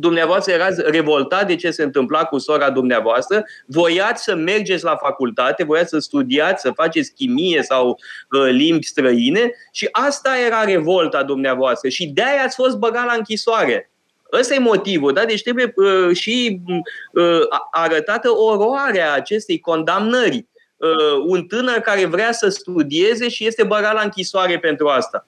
dumneavoastră 0.00 0.52
erați 0.52 0.80
revoltat 0.84 1.46
de 1.46 1.56
ce 1.56 1.70
se 1.70 1.82
întâmpla 1.82 2.24
cu 2.24 2.38
sora 2.38 2.70
dumneavoastră, 2.70 3.44
voiați 3.66 4.22
să 4.22 4.34
mergeți 4.34 4.84
la 4.84 4.96
facultate, 4.96 5.64
voiați 5.64 5.88
să 5.88 5.98
studiați, 5.98 6.60
să 6.60 6.70
faceți 6.70 7.12
chimie 7.12 7.62
sau 7.62 7.88
uh, 7.88 8.50
limbi 8.50 8.86
străine 8.86 9.50
și 9.72 9.88
asta 9.92 10.30
era 10.46 10.64
revolta 10.64 11.22
dumneavoastră 11.22 11.88
și 11.88 12.06
de-aia 12.06 12.42
ați 12.44 12.54
fost 12.54 12.76
băgat 12.76 13.06
la 13.06 13.12
închisoare. 13.12 13.90
Ăsta 14.32 14.54
e 14.54 14.58
motivul, 14.58 15.12
da? 15.12 15.24
Deci 15.24 15.42
trebuie 15.42 15.72
uh, 15.76 16.16
și 16.16 16.60
uh, 17.12 17.40
arătată 17.70 18.30
oroarea 18.30 19.12
acestei 19.12 19.58
condamnări. 19.58 20.46
Uh, 20.76 21.24
un 21.26 21.46
tânăr 21.46 21.78
care 21.78 22.04
vrea 22.04 22.32
să 22.32 22.48
studieze 22.48 23.28
și 23.28 23.46
este 23.46 23.62
băgat 23.62 23.94
la 23.94 24.00
închisoare 24.00 24.58
pentru 24.58 24.88
asta. 24.88 25.26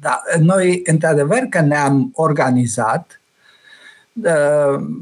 Da, 0.00 0.22
noi, 0.40 0.82
într-adevăr, 0.84 1.38
că 1.50 1.60
ne-am 1.60 2.10
organizat 2.14 3.20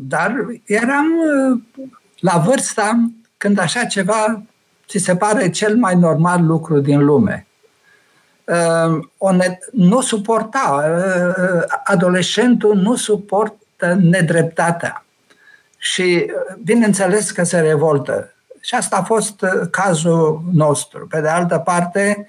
dar 0.08 0.46
eram 0.64 1.06
uh, 1.06 1.60
la 2.18 2.38
vârsta 2.38 3.10
când 3.36 3.58
așa 3.58 3.84
ceva 3.84 4.42
ți 4.88 4.98
se 4.98 5.16
pare 5.16 5.50
cel 5.50 5.76
mai 5.76 5.94
normal 5.94 6.44
lucru 6.44 6.80
din 6.80 7.04
lume. 7.04 7.46
Uh, 8.44 9.04
o 9.18 9.32
ne- 9.32 9.58
nu 9.72 10.00
suporta, 10.00 10.84
uh, 10.98 11.62
adolescentul 11.84 12.76
nu 12.76 12.96
suportă 12.96 13.98
nedreptatea. 14.00 15.04
și 15.78 16.32
bineînțeles 16.64 17.30
că 17.30 17.42
se 17.42 17.60
revoltă. 17.60 18.34
Și 18.60 18.74
asta 18.74 18.96
a 18.96 19.02
fost 19.02 19.44
cazul 19.70 20.42
nostru. 20.52 21.06
Pe 21.06 21.20
de 21.20 21.28
altă 21.28 21.58
parte, 21.58 22.26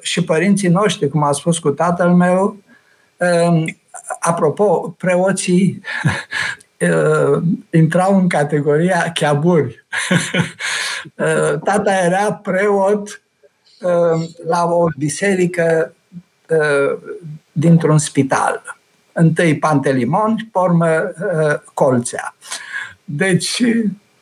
și 0.00 0.24
părinții 0.24 0.68
noștri, 0.68 1.08
cum 1.08 1.22
a 1.22 1.32
spus 1.32 1.58
cu 1.58 1.70
tatăl 1.70 2.10
meu, 2.10 2.56
apropo, 4.20 4.94
preoții 4.98 5.80
intrau 7.80 8.18
în 8.18 8.28
categoria 8.28 9.10
cheaburi. 9.14 9.84
Tata 11.64 11.92
era 12.04 12.32
preot 12.32 13.22
la 14.46 14.64
o 14.64 14.86
biserică 14.98 15.94
dintr-un 17.52 17.98
spital. 17.98 18.76
Întâi 19.12 19.58
Pantelimon 19.58 20.36
și 20.38 20.44
pe 20.44 20.58
urmă 20.58 21.12
Colțea. 21.74 22.34
Deci, 23.04 23.62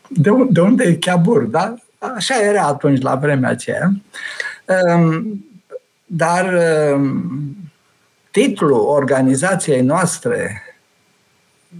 de, 0.08 0.30
de 0.50 0.60
unde 0.60 0.84
e 0.84 0.94
Chiabur, 0.94 1.42
da? 1.42 1.74
Așa 1.98 2.42
era 2.42 2.62
atunci, 2.62 3.02
la 3.02 3.14
vremea 3.14 3.50
aceea. 3.50 3.92
Dar 6.06 6.54
titlul 8.30 8.80
organizației 8.80 9.80
noastre 9.80 10.62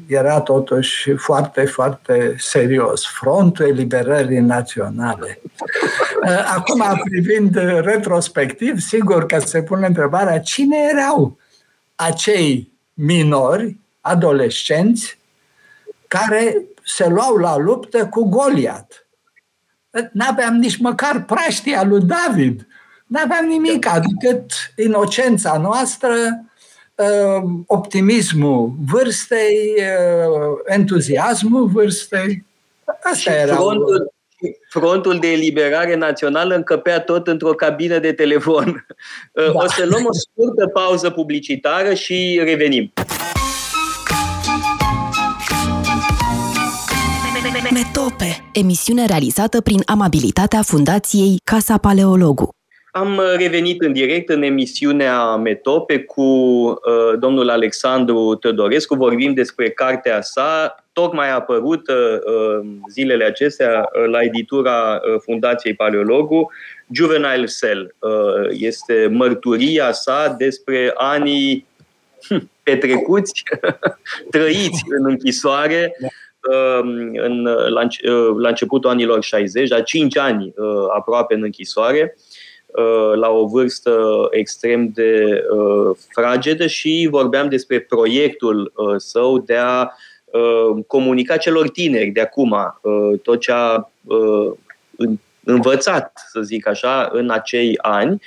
era 0.07 0.41
totuși 0.41 1.13
foarte, 1.15 1.65
foarte 1.65 2.35
serios. 2.39 3.07
Frontul 3.07 3.67
Eliberării 3.67 4.39
Naționale. 4.39 5.41
Acum, 6.57 7.01
privind 7.05 7.55
retrospectiv, 7.81 8.79
sigur 8.79 9.27
că 9.27 9.39
se 9.39 9.63
pune 9.63 9.87
întrebarea 9.87 10.41
cine 10.41 10.77
erau 10.93 11.39
acei 11.95 12.73
minori, 12.95 13.77
adolescenți, 14.01 15.19
care 16.09 16.57
se 16.85 17.09
luau 17.09 17.37
la 17.37 17.57
luptă 17.57 18.07
cu 18.07 18.29
Goliat. 18.29 19.07
N-aveam 20.13 20.55
nici 20.55 20.79
măcar 20.79 21.25
praștia 21.25 21.83
lui 21.83 22.01
David. 22.01 22.67
N-aveam 23.11 23.47
nimic, 23.47 23.87
adică 23.87 24.47
inocența 24.77 25.59
noastră, 25.59 26.13
ă, 26.99 27.43
optimismul 27.67 28.73
vârstei, 28.91 29.75
ă, 29.79 30.73
entuziasmul 30.75 31.67
vârstei. 31.67 32.45
Asta 33.13 33.33
era. 33.33 33.55
Frontul, 33.55 34.13
frontul 34.69 35.19
de 35.19 35.33
eliberare 35.33 35.97
națională 35.97 36.55
încăpea 36.55 37.01
tot 37.01 37.27
într-o 37.27 37.51
cabină 37.51 37.99
de 37.99 38.13
telefon. 38.13 38.67
Da. 39.33 39.53
O 39.53 39.69
să 39.69 39.87
luăm 39.87 40.05
o 40.05 40.13
scurtă 40.13 40.67
pauză 40.67 41.11
publicitară 41.11 41.95
și 41.95 42.41
revenim. 42.45 42.93
Metope, 47.71 48.51
emisiune 48.53 49.07
realizată 49.07 49.61
prin 49.61 49.83
amabilitatea 49.87 50.63
Fundației 50.63 51.41
Casa 51.45 51.79
Paleologu. 51.79 52.60
Am 52.93 53.21
revenit 53.37 53.83
în 53.83 53.93
direct 53.93 54.29
în 54.29 54.43
emisiunea 54.43 55.37
Metope 55.37 55.99
cu 55.99 56.23
uh, 56.23 57.19
domnul 57.19 57.51
Alexandru 57.51 58.35
Teodorescu. 58.35 58.95
Vorbim 58.95 59.35
despre 59.35 59.71
cartea 59.71 60.21
sa, 60.21 60.85
tocmai 60.93 61.31
apărută 61.31 62.23
uh, 62.25 62.67
zilele 62.91 63.25
acestea 63.25 63.91
uh, 63.93 64.11
la 64.11 64.23
editura 64.23 64.95
uh, 64.95 65.21
Fundației 65.23 65.75
Paleologu, 65.75 66.53
Juvenile 66.93 67.45
Cell. 67.61 67.95
Uh, 67.99 68.49
este 68.51 69.09
mărturia 69.13 69.93
sa 69.93 70.35
despre 70.39 70.93
anii 70.95 71.67
hm, 72.29 72.51
petrecuți, 72.63 73.43
trăiți 74.31 74.83
în 74.99 75.07
închisoare, 75.07 75.97
Um, 76.49 77.11
în, 77.15 77.43
la, 77.69 77.83
uh, 77.83 78.35
la 78.39 78.49
începutul 78.49 78.91
anilor 78.91 79.23
60, 79.23 79.69
la 79.69 79.81
5 79.81 80.17
ani 80.17 80.53
uh, 80.57 80.67
aproape 80.97 81.35
în 81.35 81.43
închisoare, 81.43 82.17
uh, 82.17 82.23
la 83.15 83.29
o 83.31 83.47
vârstă 83.47 84.27
extrem 84.31 84.91
de 84.95 85.43
fragedă 86.09 86.67
și 86.67 87.09
vorbeam 87.11 87.49
despre 87.49 87.81
proiectul 87.81 88.73
său 88.97 89.39
de 89.39 89.57
a 89.57 89.91
comunica 90.87 91.37
celor 91.37 91.69
tineri 91.69 92.11
de 92.11 92.21
acum 92.21 92.57
tot 93.23 93.41
ce 93.41 93.53
a 93.53 93.91
învățat, 95.45 96.13
să 96.33 96.41
zic 96.41 96.69
așa, 96.69 97.11
în 97.13 97.31
acei 97.31 97.79
ani. 97.81 98.23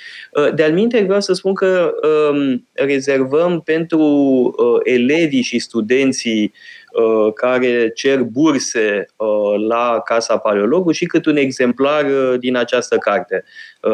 De-al 0.54 0.72
minte, 0.72 1.02
vreau 1.02 1.20
să 1.20 1.32
spun 1.32 1.54
că 1.54 1.94
um, 2.32 2.68
rezervăm 2.72 3.60
pentru 3.60 4.54
elevii 4.84 5.42
și 5.42 5.58
studenții 5.58 6.52
Uh, 6.94 7.32
care 7.34 7.90
cer 7.94 8.22
burse 8.22 9.06
uh, 9.16 9.66
la 9.68 10.00
Casa 10.04 10.38
Paleologu 10.38 10.90
și 10.90 11.06
cât 11.06 11.26
un 11.26 11.36
exemplar 11.36 12.04
uh, 12.04 12.38
din 12.38 12.56
această 12.56 12.98
carte. 12.98 13.44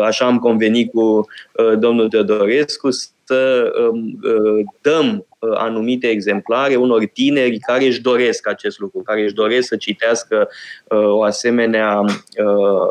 Așa 0.05 0.25
am 0.27 0.39
convenit 0.39 0.91
cu 0.91 1.27
domnul 1.79 2.09
Teodorescu 2.09 2.89
să 3.35 3.73
um, 3.91 4.19
dăm 4.81 5.27
anumite 5.55 6.07
exemplare 6.07 6.77
unor 6.77 7.05
tineri 7.05 7.59
care 7.59 7.85
își 7.85 8.01
doresc 8.01 8.49
acest 8.49 8.79
lucru, 8.79 9.03
care 9.03 9.23
își 9.23 9.35
doresc 9.35 9.69
să 9.69 9.77
citească 9.77 10.49
o 10.89 11.23
asemenea 11.23 12.05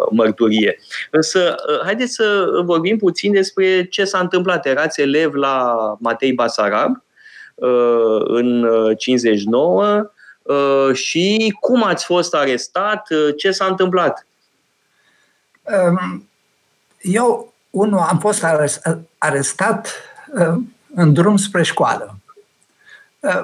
mărturie. 0.10 0.80
Însă, 1.12 1.56
haideți 1.84 2.14
să 2.14 2.46
vorbim 2.66 2.98
puțin 2.98 3.32
despre 3.32 3.86
ce 3.86 4.04
s-a 4.04 4.20
întâmplat. 4.20 4.66
Erați 4.66 5.02
elev 5.02 5.34
la 5.34 5.76
Matei 6.00 6.34
Basarab, 6.34 7.04
Uh, 7.60 8.22
în 8.26 8.68
59 8.98 10.10
uh, 10.44 10.56
uh, 10.56 10.96
și 10.96 11.56
cum 11.60 11.84
ați 11.84 12.06
fost 12.06 12.34
arestat, 12.34 13.08
ce 13.38 13.52
s-a 13.52 13.66
întâmplat? 13.66 14.26
Um, 15.62 16.30
eu, 17.02 17.54
unul, 17.70 18.00
am 18.00 18.20
fost 18.20 18.46
arestat 19.18 19.88
în 20.96 21.14
drum 21.14 21.38
spre 21.38 21.64
școală. 21.64 22.18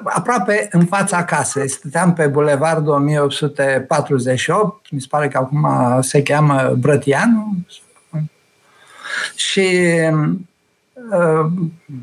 Aproape 0.04 0.68
în 0.72 0.86
fața 0.86 1.26
casei. 1.26 1.70
Stăteam 1.70 2.14
pe 2.14 2.28
Bulevardul 2.28 2.94
1848, 2.94 4.92
mi 4.92 5.02
se 5.02 5.08
pare 5.10 5.28
că 5.28 5.38
acum 5.38 5.68
se 6.02 6.24
cheamă 6.24 6.76
Brătianu. 6.80 7.56
Și 9.36 9.68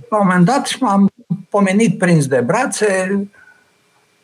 la 0.08 0.18
un 0.18 0.26
moment 0.26 0.44
dat 0.44 0.78
m-am 0.80 1.12
pomenit 1.48 1.98
prins 1.98 2.26
de 2.26 2.40
brațe, 2.40 3.28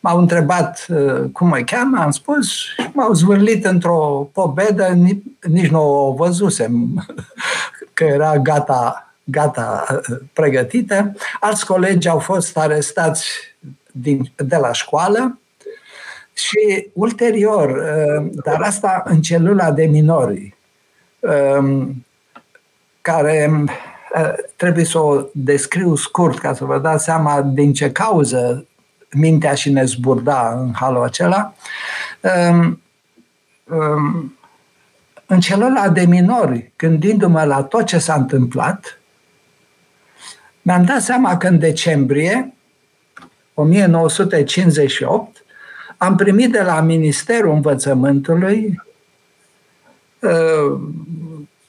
m-au 0.00 0.18
întrebat 0.18 0.86
uh, 0.88 1.30
cum 1.32 1.48
mă 1.48 1.58
cheamă, 1.58 2.02
am 2.02 2.10
spus 2.10 2.52
și 2.52 2.90
m-au 2.92 3.12
zvârlit 3.12 3.64
într-o 3.64 4.30
pobedă, 4.32 4.98
nici 5.48 5.70
nu 5.70 5.80
o 5.80 6.12
văzusem, 6.12 7.06
că 7.94 8.04
era 8.04 8.38
gata, 8.38 9.07
gata 9.30 9.86
uh, 9.90 10.16
pregătită. 10.32 11.12
Alți 11.40 11.66
colegi 11.66 12.08
au 12.08 12.18
fost 12.18 12.56
arestați 12.56 13.28
din, 13.92 14.32
de 14.36 14.56
la 14.56 14.72
școală 14.72 15.38
și 16.32 16.88
ulterior, 16.92 17.70
uh, 17.70 18.30
dar 18.44 18.60
asta 18.60 19.02
în 19.06 19.22
celula 19.22 19.70
de 19.70 19.84
minori, 19.84 20.56
um, 21.20 22.06
care 23.00 23.50
Eh, 24.14 24.32
trebuie 24.56 24.84
să 24.84 24.98
o 24.98 25.24
descriu 25.32 25.94
scurt 25.94 26.38
ca 26.38 26.54
să 26.54 26.64
vă 26.64 26.78
dați 26.78 27.04
seama 27.04 27.42
din 27.42 27.72
ce 27.72 27.92
cauză 27.92 28.66
mintea 29.10 29.54
și 29.54 29.70
ne 29.70 29.84
zburda 29.84 30.58
în 30.60 30.72
halul 30.74 31.02
acela. 31.02 31.54
Ehm, 32.20 32.80
ehm, 33.70 34.38
în 35.26 35.40
celălalt 35.40 35.94
de 35.94 36.04
minori, 36.04 36.72
gândindu-mă 36.76 37.44
la 37.44 37.62
tot 37.62 37.86
ce 37.86 37.98
s-a 37.98 38.14
întâmplat, 38.14 39.00
mi-am 40.68 40.84
dat 40.84 41.02
seama 41.02 41.36
că 41.36 41.46
în 41.46 41.58
decembrie 41.58 42.54
1958 43.54 45.44
am 45.96 46.16
primit 46.16 46.52
de 46.52 46.62
la 46.62 46.80
Ministerul 46.80 47.54
Învățământului 47.54 48.82
uh, 50.20 50.80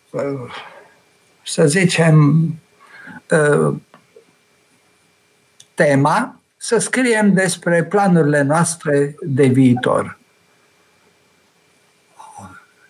uh, 0.09 0.51
să 1.45 1.67
zicem, 1.67 2.47
ă, 3.31 3.75
tema, 5.73 6.39
să 6.57 6.77
scriem 6.77 7.33
despre 7.33 7.83
planurile 7.83 8.41
noastre 8.41 9.15
de 9.21 9.45
viitor. 9.45 10.19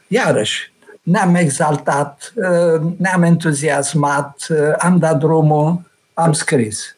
Iarăși, 0.08 0.74
ne-am 1.02 1.36
exaltat, 1.36 2.34
ă, 2.44 2.82
ne-am 2.98 3.24
entuziasmat, 3.24 4.48
ă, 4.50 4.76
am 4.80 4.98
dat 4.98 5.18
drumul, 5.18 5.88
am 6.20 6.34
scris. 6.34 6.98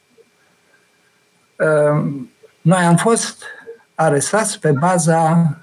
Noi 2.62 2.84
am 2.84 2.96
fost 2.96 3.44
arestați 3.96 4.60
pe 4.60 4.72
baza 4.72 5.58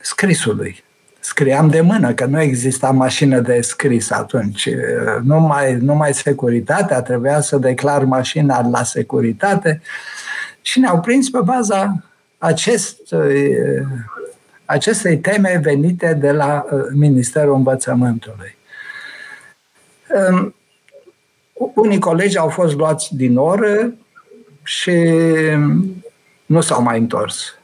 scrisului 0.00 0.84
scriam 1.20 1.68
de 1.68 1.80
mână, 1.80 2.14
că 2.14 2.24
nu 2.24 2.40
exista 2.40 2.90
mașină 2.90 3.40
de 3.40 3.60
scris 3.60 4.10
atunci. 4.10 4.68
Numai, 5.22 5.74
numai 5.74 6.14
securitatea, 6.14 7.02
trebuia 7.02 7.40
să 7.40 7.56
declar 7.56 8.04
mașina 8.04 8.68
la 8.68 8.82
securitate 8.82 9.82
și 10.60 10.78
ne-au 10.78 11.00
prins 11.00 11.30
pe 11.30 11.40
baza 11.44 12.02
acest, 12.38 12.98
acestei 14.64 15.18
teme 15.18 15.60
venite 15.62 16.14
de 16.14 16.30
la 16.30 16.64
Ministerul 16.92 17.54
Învățământului. 17.54 18.56
Unii 21.74 21.98
colegi 21.98 22.38
au 22.38 22.48
fost 22.48 22.74
luați 22.74 23.16
din 23.16 23.36
oră 23.36 23.92
și 24.62 24.92
nu 26.46 26.60
s-au 26.60 26.82
mai 26.82 26.98
întors. 26.98 27.54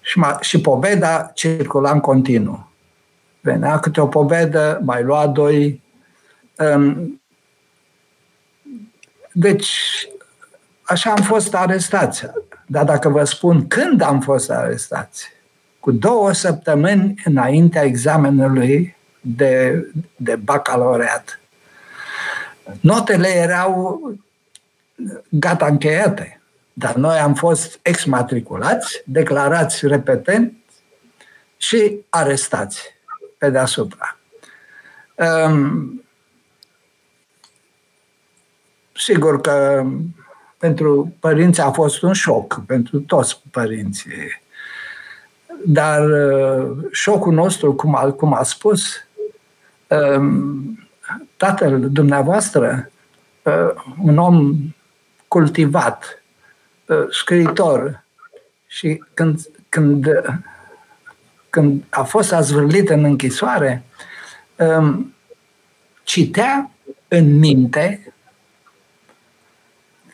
Și, 0.00 0.18
ma, 0.18 0.38
și 0.40 0.60
poveda 0.60 1.30
circula 1.34 1.90
în 1.90 2.00
continuu. 2.00 2.70
Venea 3.40 3.78
câte 3.78 4.00
o 4.00 4.06
povedă, 4.06 4.80
mai 4.84 5.02
lua 5.02 5.26
doi. 5.26 5.82
Um, 6.58 7.20
deci, 9.32 9.70
așa 10.82 11.10
am 11.10 11.22
fost 11.22 11.54
arestați. 11.54 12.26
Dar 12.66 12.84
dacă 12.84 13.08
vă 13.08 13.24
spun 13.24 13.66
când 13.66 14.00
am 14.00 14.20
fost 14.20 14.50
arestați, 14.50 15.28
cu 15.80 15.90
două 15.90 16.32
săptămâni 16.32 17.14
înaintea 17.24 17.82
examenului 17.82 18.96
de, 19.20 19.84
de 20.16 20.36
bacalaureat. 20.36 21.40
Notele 22.80 23.28
erau 23.28 24.00
gata 25.28 25.66
încheiate, 25.66 26.40
dar 26.72 26.94
noi 26.94 27.18
am 27.18 27.34
fost 27.34 27.78
exmatriculați, 27.82 29.02
declarați 29.04 29.86
repetent 29.86 30.52
și 31.56 31.96
arestați 32.08 32.82
pe 33.38 33.50
deasupra. 33.50 34.18
Um, 35.14 36.04
sigur 38.92 39.40
că 39.40 39.86
pentru 40.58 41.14
părinți 41.20 41.60
a 41.60 41.70
fost 41.70 42.02
un 42.02 42.12
șoc, 42.12 42.62
pentru 42.66 43.00
toți 43.00 43.42
părinții. 43.50 44.42
Dar 45.64 46.08
uh, 46.08 46.76
șocul 46.92 47.32
nostru, 47.32 47.74
cum 47.74 47.94
a, 47.94 48.12
cum 48.12 48.34
a 48.34 48.42
spus, 48.42 49.06
um, 49.86 50.85
tatăl 51.36 51.90
dumneavoastră, 51.90 52.90
uh, 53.42 53.82
un 54.02 54.18
om 54.18 54.56
cultivat, 55.28 56.22
uh, 56.86 57.06
scriitor, 57.10 58.04
și 58.66 59.02
când, 59.14 59.40
când, 59.68 60.06
când 61.50 61.84
a 61.90 62.02
fost 62.02 62.32
azvârlit 62.32 62.88
în 62.88 63.04
închisoare, 63.04 63.84
um, 64.56 65.14
citea 66.02 66.70
în 67.08 67.38
minte 67.38 68.14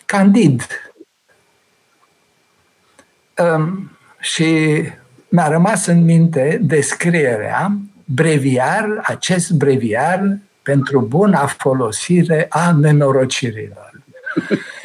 Candid. 0.07 0.62
Um, 3.38 3.90
și 4.20 4.83
mi-a 5.28 5.48
rămas 5.48 5.87
în 5.87 6.05
minte 6.05 6.59
descrierea 6.62 7.76
breviar, 8.05 9.00
acest 9.02 9.50
breviar 9.50 10.38
pentru 10.62 11.01
buna 11.01 11.46
folosire 11.46 12.46
a 12.48 12.72
nenorocirilor. 12.72 13.90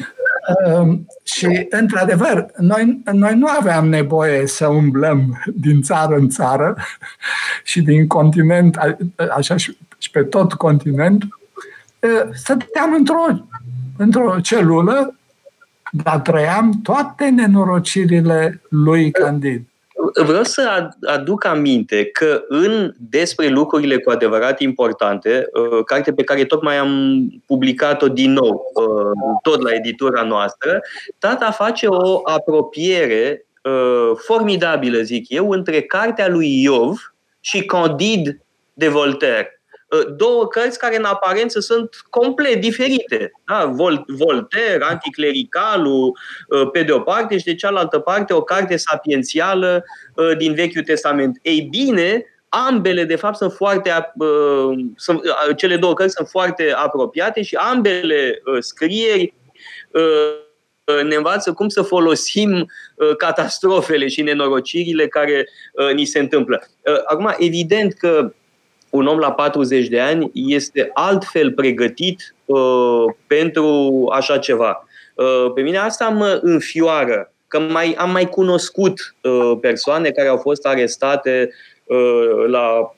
Um, 0.66 1.06
și, 1.22 1.66
într-adevăr, 1.70 2.46
noi, 2.56 3.02
noi 3.12 3.34
nu 3.34 3.46
aveam 3.58 3.88
nevoie 3.88 4.46
să 4.46 4.66
umblăm 4.66 5.42
din 5.54 5.82
țară 5.82 6.14
în 6.14 6.28
țară 6.28 6.76
și 7.64 7.82
din 7.82 8.06
continent, 8.06 8.78
așa 9.36 9.56
și, 9.56 9.78
și 9.98 10.10
pe 10.10 10.22
tot 10.22 10.52
continent. 10.52 11.22
Uh, 11.22 12.34
stăteam 12.34 12.92
într-o, 12.92 13.46
într-o 13.96 14.40
celulă, 14.40 15.14
dar 15.90 16.20
trăiam 16.20 16.80
toate 16.82 17.28
nenorocirile 17.28 18.60
lui 18.68 19.10
Candid 19.10 19.62
vreau 20.24 20.42
să 20.42 20.88
aduc 21.02 21.44
aminte 21.44 22.04
că 22.04 22.42
în 22.48 22.94
despre 22.96 23.48
lucrurile 23.48 23.98
cu 23.98 24.10
adevărat 24.10 24.60
importante, 24.60 25.48
uh, 25.52 25.84
carte 25.84 26.12
pe 26.12 26.22
care 26.22 26.44
tocmai 26.44 26.76
am 26.76 27.22
publicat-o 27.46 28.08
din 28.08 28.32
nou, 28.32 28.70
uh, 28.74 29.38
tot 29.42 29.62
la 29.62 29.74
editura 29.74 30.22
noastră, 30.22 30.80
tata 31.18 31.50
face 31.50 31.86
o 31.86 32.20
apropiere 32.24 33.46
uh, 33.62 34.16
formidabilă, 34.16 35.00
zic 35.00 35.28
eu, 35.28 35.50
între 35.50 35.80
cartea 35.82 36.28
lui 36.28 36.62
Iov 36.62 37.14
și 37.40 37.64
Candide 37.64 38.42
de 38.72 38.88
Voltaire. 38.88 39.57
Uh, 39.88 40.14
două 40.16 40.46
cărți 40.46 40.78
care 40.78 40.96
în 40.96 41.04
aparență 41.04 41.60
sunt 41.60 41.96
complet 42.10 42.60
diferite. 42.60 43.32
Da? 43.46 43.64
Vol- 43.64 44.04
Voltaire, 44.06 44.84
Anticlericalul, 44.84 46.18
uh, 46.48 46.70
pe 46.72 46.82
de 46.82 46.92
o 46.92 47.00
parte 47.00 47.38
și 47.38 47.44
de 47.44 47.54
cealaltă 47.54 47.98
parte 47.98 48.32
o 48.32 48.42
carte 48.42 48.76
sapiențială 48.76 49.84
uh, 50.14 50.36
din 50.36 50.54
Vechiul 50.54 50.82
Testament. 50.82 51.38
Ei 51.42 51.68
bine, 51.70 52.24
ambele 52.48 53.04
de 53.04 53.16
fapt 53.16 53.36
sunt 53.36 53.52
foarte 53.52 54.12
sunt, 54.96 55.20
cele 55.56 55.76
două 55.76 55.94
cărți 55.94 56.14
sunt 56.14 56.28
foarte 56.28 56.72
apropiate 56.76 57.42
și 57.42 57.54
ambele 57.54 58.42
scrieri 58.58 59.34
ne 61.08 61.14
învață 61.14 61.52
cum 61.52 61.68
să 61.68 61.82
folosim 61.82 62.70
catastrofele 63.18 64.08
și 64.08 64.22
nenorocirile 64.22 65.06
care 65.06 65.48
ni 65.94 66.04
se 66.04 66.18
întâmplă. 66.18 66.62
Acum, 67.06 67.34
evident 67.38 67.92
că 67.92 68.32
un 68.90 69.06
om 69.06 69.18
la 69.18 69.32
40 69.32 69.88
de 69.88 70.00
ani 70.00 70.30
este 70.34 70.90
altfel 70.94 71.52
pregătit 71.52 72.34
uh, 72.44 73.04
pentru 73.26 74.06
așa 74.12 74.38
ceva. 74.38 74.88
Uh, 75.14 75.52
pe 75.54 75.60
mine 75.60 75.76
asta 75.76 76.08
mă 76.08 76.38
înfioară, 76.42 77.32
că 77.48 77.58
mai, 77.58 77.94
am 77.98 78.10
mai 78.10 78.28
cunoscut 78.28 79.14
uh, 79.22 79.58
persoane 79.60 80.10
care 80.10 80.28
au 80.28 80.36
fost 80.36 80.66
arestate 80.66 81.50
uh, 81.84 82.46
la 82.46 82.94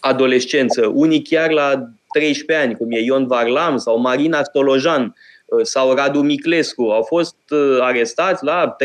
adolescență, 0.00 0.86
unii 0.94 1.22
chiar 1.22 1.50
la 1.50 1.90
13 2.12 2.66
ani, 2.66 2.76
cum 2.76 2.90
e 2.90 3.00
Ion 3.00 3.26
Varlam 3.26 3.76
sau 3.76 3.98
Marina 3.98 4.42
Stolojan 4.42 5.14
uh, 5.46 5.60
sau 5.62 5.94
Radu 5.94 6.20
Miclescu, 6.20 6.82
au 6.82 7.02
fost 7.02 7.36
uh, 7.50 7.78
arestați 7.80 8.44
la 8.44 8.76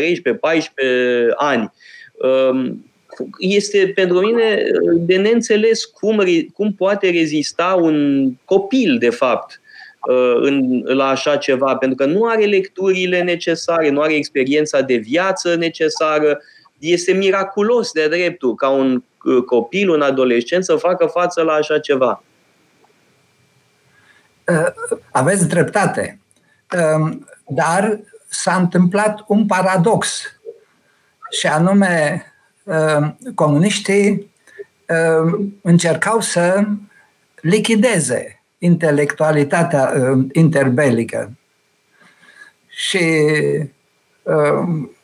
ani. 1.36 1.72
Uh, 2.12 2.70
este 3.38 3.92
pentru 3.94 4.20
mine 4.20 4.62
de 4.94 5.16
neînțeles 5.16 5.84
cum, 5.84 6.22
cum 6.54 6.72
poate 6.72 7.10
rezista 7.10 7.74
un 7.80 8.30
copil, 8.44 8.98
de 8.98 9.10
fapt, 9.10 9.60
uh, 10.08 10.36
în, 10.40 10.82
la 10.84 11.08
așa 11.08 11.36
ceva, 11.36 11.76
pentru 11.76 11.96
că 11.96 12.12
nu 12.12 12.24
are 12.24 12.44
lecturile 12.44 13.22
necesare, 13.22 13.90
nu 13.90 14.00
are 14.00 14.14
experiența 14.14 14.80
de 14.80 14.94
viață 14.94 15.54
necesară. 15.54 16.40
Este 16.78 17.12
miraculos 17.12 17.92
de 17.92 18.08
dreptul 18.08 18.54
ca 18.54 18.68
un 18.68 19.02
uh, 19.24 19.42
copil, 19.42 19.90
un 19.90 20.00
adolescent 20.00 20.64
să 20.64 20.76
facă 20.76 21.06
față 21.06 21.42
la 21.42 21.52
așa 21.52 21.78
ceva. 21.78 22.22
Uh, 24.48 24.98
aveți 25.10 25.48
dreptate. 25.48 26.20
Um, 26.96 27.26
dar 27.48 28.00
s-a 28.28 28.56
întâmplat 28.56 29.24
un 29.26 29.46
paradox. 29.46 30.20
Și 31.30 31.46
anume, 31.46 32.20
Ehm, 32.20 32.35
comuniștii 33.34 34.30
ehm, 34.86 35.58
încercau 35.62 36.20
să 36.20 36.64
lichideze 37.40 38.42
intelectualitatea 38.58 39.92
ehm, 39.94 40.28
interbelică. 40.32 41.32
Și 42.68 43.04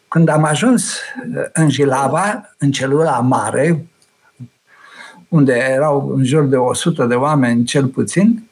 când 0.09 0.29
am 0.29 0.45
ajuns 0.45 0.99
în 1.53 1.71
Jilava, 1.71 2.55
în 2.59 2.71
celula 2.71 3.21
mare, 3.21 3.87
unde 5.29 5.53
erau 5.53 6.13
în 6.17 6.25
jur 6.25 6.45
de 6.45 6.57
100 6.57 7.05
de 7.05 7.15
oameni 7.15 7.65
cel 7.65 7.87
puțin, 7.87 8.49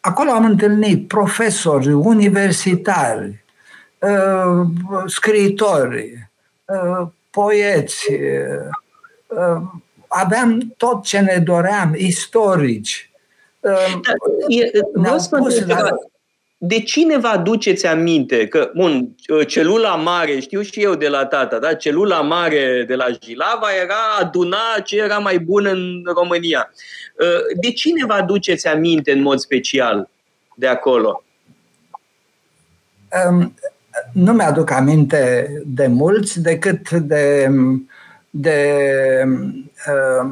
acolo 0.00 0.30
am 0.30 0.44
întâlnit 0.44 1.08
profesori 1.08 1.92
universitari, 1.92 3.44
scriitori, 5.06 6.25
poeți, 7.30 8.06
aveam 10.08 10.74
tot 10.76 11.04
ce 11.04 11.18
ne 11.18 11.42
doream, 11.44 11.94
istorici. 11.96 13.10
Da, 14.94 15.18
spus 15.18 15.66
la... 15.66 15.88
De 16.58 16.80
cine 16.80 17.16
vă 17.16 17.26
aduceți 17.26 17.86
aminte 17.86 18.48
că, 18.48 18.70
bun, 18.74 19.08
celula 19.46 19.94
mare, 19.94 20.40
știu 20.40 20.62
și 20.62 20.82
eu 20.82 20.94
de 20.94 21.08
la 21.08 21.26
tata, 21.26 21.58
da? 21.58 21.74
celula 21.74 22.20
mare 22.20 22.84
de 22.86 22.94
la 22.94 23.06
Jilava 23.22 23.66
era 23.82 24.16
aduna 24.20 24.80
ce 24.84 24.96
era 24.96 25.18
mai 25.18 25.38
bun 25.38 25.66
în 25.66 26.02
România. 26.14 26.72
De 27.60 27.72
cine 27.72 28.04
vă 28.06 28.12
aduceți 28.12 28.66
aminte 28.66 29.12
în 29.12 29.22
mod 29.22 29.38
special 29.38 30.08
de 30.54 30.66
acolo? 30.66 31.24
Um, 33.28 33.54
nu 34.12 34.32
mi-aduc 34.32 34.70
aminte 34.70 35.52
de 35.66 35.86
mulți 35.86 36.40
decât 36.40 36.90
de, 36.90 37.50
de 38.30 38.84
uh, 39.86 40.30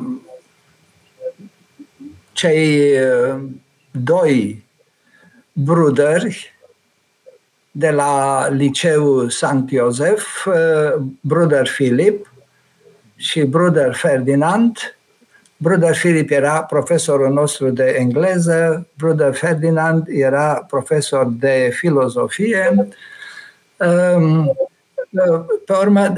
cei 2.32 2.92
uh, 2.92 3.40
doi 3.90 4.64
bruderi 5.52 6.54
de 7.70 7.90
la 7.90 8.48
liceul 8.48 9.30
Sankt 9.30 9.70
Josef, 9.70 10.46
Bruder 11.20 11.66
Filip 11.66 12.32
și 13.16 13.42
Bruder 13.42 13.94
Ferdinand. 13.94 14.96
Bruder 15.56 15.94
Filip 15.94 16.30
era 16.30 16.62
profesorul 16.62 17.32
nostru 17.32 17.70
de 17.70 17.96
engleză, 17.98 18.86
Bruder 18.96 19.34
Ferdinand 19.34 20.04
era 20.08 20.64
profesor 20.68 21.26
de 21.38 21.70
filozofie. 21.72 22.88
Um, 23.86 24.56
pe 25.66 25.72
urmă, 25.80 26.12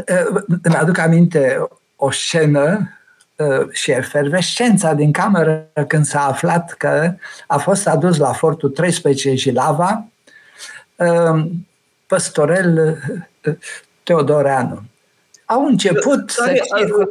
îmi 0.62 0.76
aduc 0.76 0.98
aminte 0.98 1.68
o 1.96 2.10
scenă 2.10 2.90
Uh, 3.36 3.66
și 3.70 3.90
efervescența 3.90 4.92
din 4.92 5.12
cameră 5.12 5.70
când 5.88 6.04
s-a 6.04 6.26
aflat 6.26 6.72
că 6.72 7.14
a 7.46 7.56
fost 7.56 7.88
adus 7.88 8.18
la 8.18 8.32
fortul 8.32 8.70
13 8.70 9.34
Jilava 9.34 10.06
um, 10.96 11.66
păstorel 12.06 12.98
uh, 13.46 13.54
Teodoreanu. 14.02 14.82
Au 15.44 15.64
început 15.64 16.30
care, 16.30 16.62
să 16.64 17.08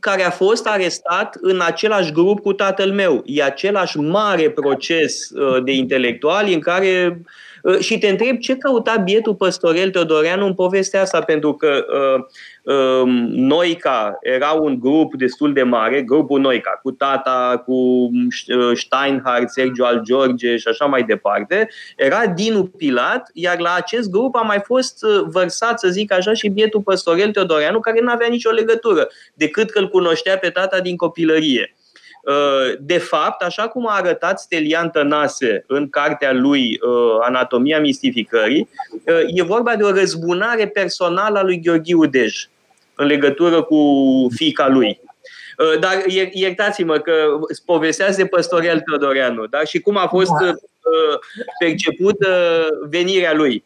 care 0.00 0.22
a 0.22 0.30
fost 0.30 0.66
arestat 0.66 1.36
în 1.40 1.60
același 1.60 2.12
grup 2.12 2.40
cu 2.40 2.52
tatăl 2.52 2.92
meu. 2.92 3.22
E 3.26 3.42
același 3.42 3.98
mare 3.98 4.50
proces 4.50 5.30
uh, 5.30 5.64
de 5.64 5.72
intelectuali 5.72 6.54
în 6.54 6.60
care 6.60 7.20
și 7.78 7.98
te 7.98 8.08
întreb 8.08 8.38
ce 8.38 8.56
căuta 8.56 8.96
bietul 8.96 9.34
păstorel 9.34 9.90
Teodoreanu 9.90 10.46
în 10.46 10.54
povestea 10.54 11.00
asta, 11.00 11.20
pentru 11.20 11.52
că 11.54 11.84
uh, 11.88 12.24
Ehm, 12.64 13.08
Noica 13.30 14.18
era 14.20 14.50
un 14.50 14.78
grup 14.78 15.14
destul 15.14 15.52
de 15.52 15.62
mare, 15.62 16.02
grupul 16.02 16.40
Noica, 16.40 16.80
cu 16.82 16.90
Tata, 16.90 17.62
cu 17.64 17.72
uh, 17.72 18.70
Steinhardt, 18.74 19.50
Sergio 19.50 19.84
Al 19.84 20.00
George 20.04 20.56
și 20.56 20.68
așa 20.68 20.84
mai 20.84 21.02
departe, 21.02 21.68
era 21.96 22.26
Dinu 22.26 22.64
Pilat, 22.64 23.30
iar 23.32 23.58
la 23.58 23.74
acest 23.74 24.10
grup 24.10 24.36
a 24.36 24.40
mai 24.40 24.60
fost 24.64 25.04
uh, 25.04 25.22
vărsat, 25.26 25.78
să 25.78 25.88
zic 25.88 26.12
așa, 26.12 26.32
și 26.32 26.48
bietul 26.48 26.80
păstorel 26.80 27.30
Teodoreanu, 27.30 27.80
care 27.80 28.00
nu 28.00 28.10
avea 28.10 28.28
nicio 28.28 28.50
legătură, 28.50 29.08
decât 29.34 29.70
că 29.70 29.78
îl 29.78 29.88
cunoștea 29.88 30.38
pe 30.38 30.48
tata 30.48 30.80
din 30.80 30.96
copilărie. 30.96 31.74
Uh, 32.22 32.78
de 32.80 32.98
fapt, 32.98 33.42
așa 33.42 33.68
cum 33.68 33.88
a 33.88 33.94
arătat 33.94 34.40
Stelian 34.40 34.90
Tănase 34.90 35.64
în 35.66 35.88
cartea 35.88 36.32
lui 36.32 36.78
Anatomia 37.20 37.80
mistificării, 37.80 38.68
e 39.26 39.42
vorba 39.42 39.76
de 39.76 39.82
o 39.82 39.90
răzbunare 39.90 40.66
personală 40.66 41.38
a 41.38 41.42
lui 41.42 41.60
Gheorghiu 41.60 42.04
Dej 42.04 42.48
în 42.94 43.06
legătură 43.06 43.62
cu 43.62 43.80
fica 44.34 44.68
lui. 44.68 45.00
Uh, 45.58 45.78
dar 45.78 45.92
iertați-mă 46.32 46.98
că 46.98 47.38
povesteați 47.64 48.16
de 48.16 48.26
păstorel 48.26 48.80
Teodoreanu, 48.80 49.46
da? 49.46 49.64
Și 49.64 49.80
cum 49.80 49.96
a 49.96 50.06
fost 50.06 50.30
da. 50.40 50.46
Uh, 50.46 51.18
percepută 51.58 52.64
venirea 52.88 53.32
lui. 53.32 53.64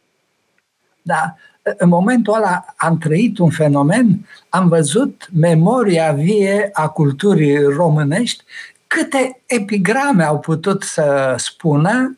Da. 1.01 1.35
În 1.77 1.89
momentul 1.89 2.33
ăla 2.33 2.65
am 2.75 2.97
trăit 2.97 3.37
un 3.37 3.49
fenomen, 3.49 4.27
am 4.49 4.67
văzut 4.67 5.29
memoria 5.33 6.11
vie 6.11 6.69
a 6.73 6.87
culturii 6.87 7.57
românești, 7.57 8.43
câte 8.87 9.41
epigrame 9.45 10.23
au 10.23 10.39
putut 10.39 10.83
să 10.83 11.35
spună 11.37 12.17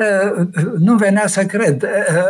Uh, 0.00 0.46
nu 0.78 0.94
venea 0.96 1.26
să 1.26 1.44
cred. 1.44 1.82
Uh, 1.82 1.88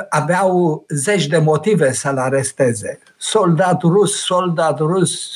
aveau 0.09 0.85
zeci 0.89 1.27
de 1.27 1.39
motive 1.39 1.93
să-l 1.93 2.19
aresteze. 2.19 2.99
Soldat 3.17 3.83
rus, 3.83 4.25
soldat 4.25 4.79
rus. 4.79 5.31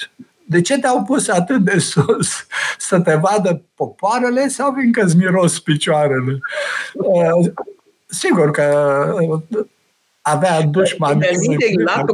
De 0.46 0.60
ce 0.60 0.78
te-au 0.78 1.02
pus 1.02 1.28
atât 1.28 1.64
de 1.64 1.78
sus? 1.78 2.46
Să 2.78 3.00
te 3.00 3.14
vadă 3.14 3.62
popoarele 3.74 4.48
sau 4.48 4.74
fiindcă 4.76 5.02
îți 5.02 5.16
miros 5.16 5.60
picioarele? 5.60 6.38
Uh, 6.94 7.50
sigur 8.06 8.50
că 8.50 9.06
avea 10.24 10.62
dușman. 10.62 11.20
La 11.84 12.04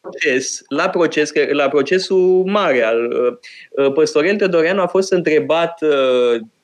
proces, 0.00 0.62
la, 0.68 0.88
proces, 0.88 1.30
la 1.52 1.68
procesul 1.68 2.42
mare 2.46 2.82
al 2.82 3.10
Păstorel 3.94 4.36
Tedoreanu 4.36 4.82
a 4.82 4.86
fost 4.86 5.12
întrebat 5.12 5.78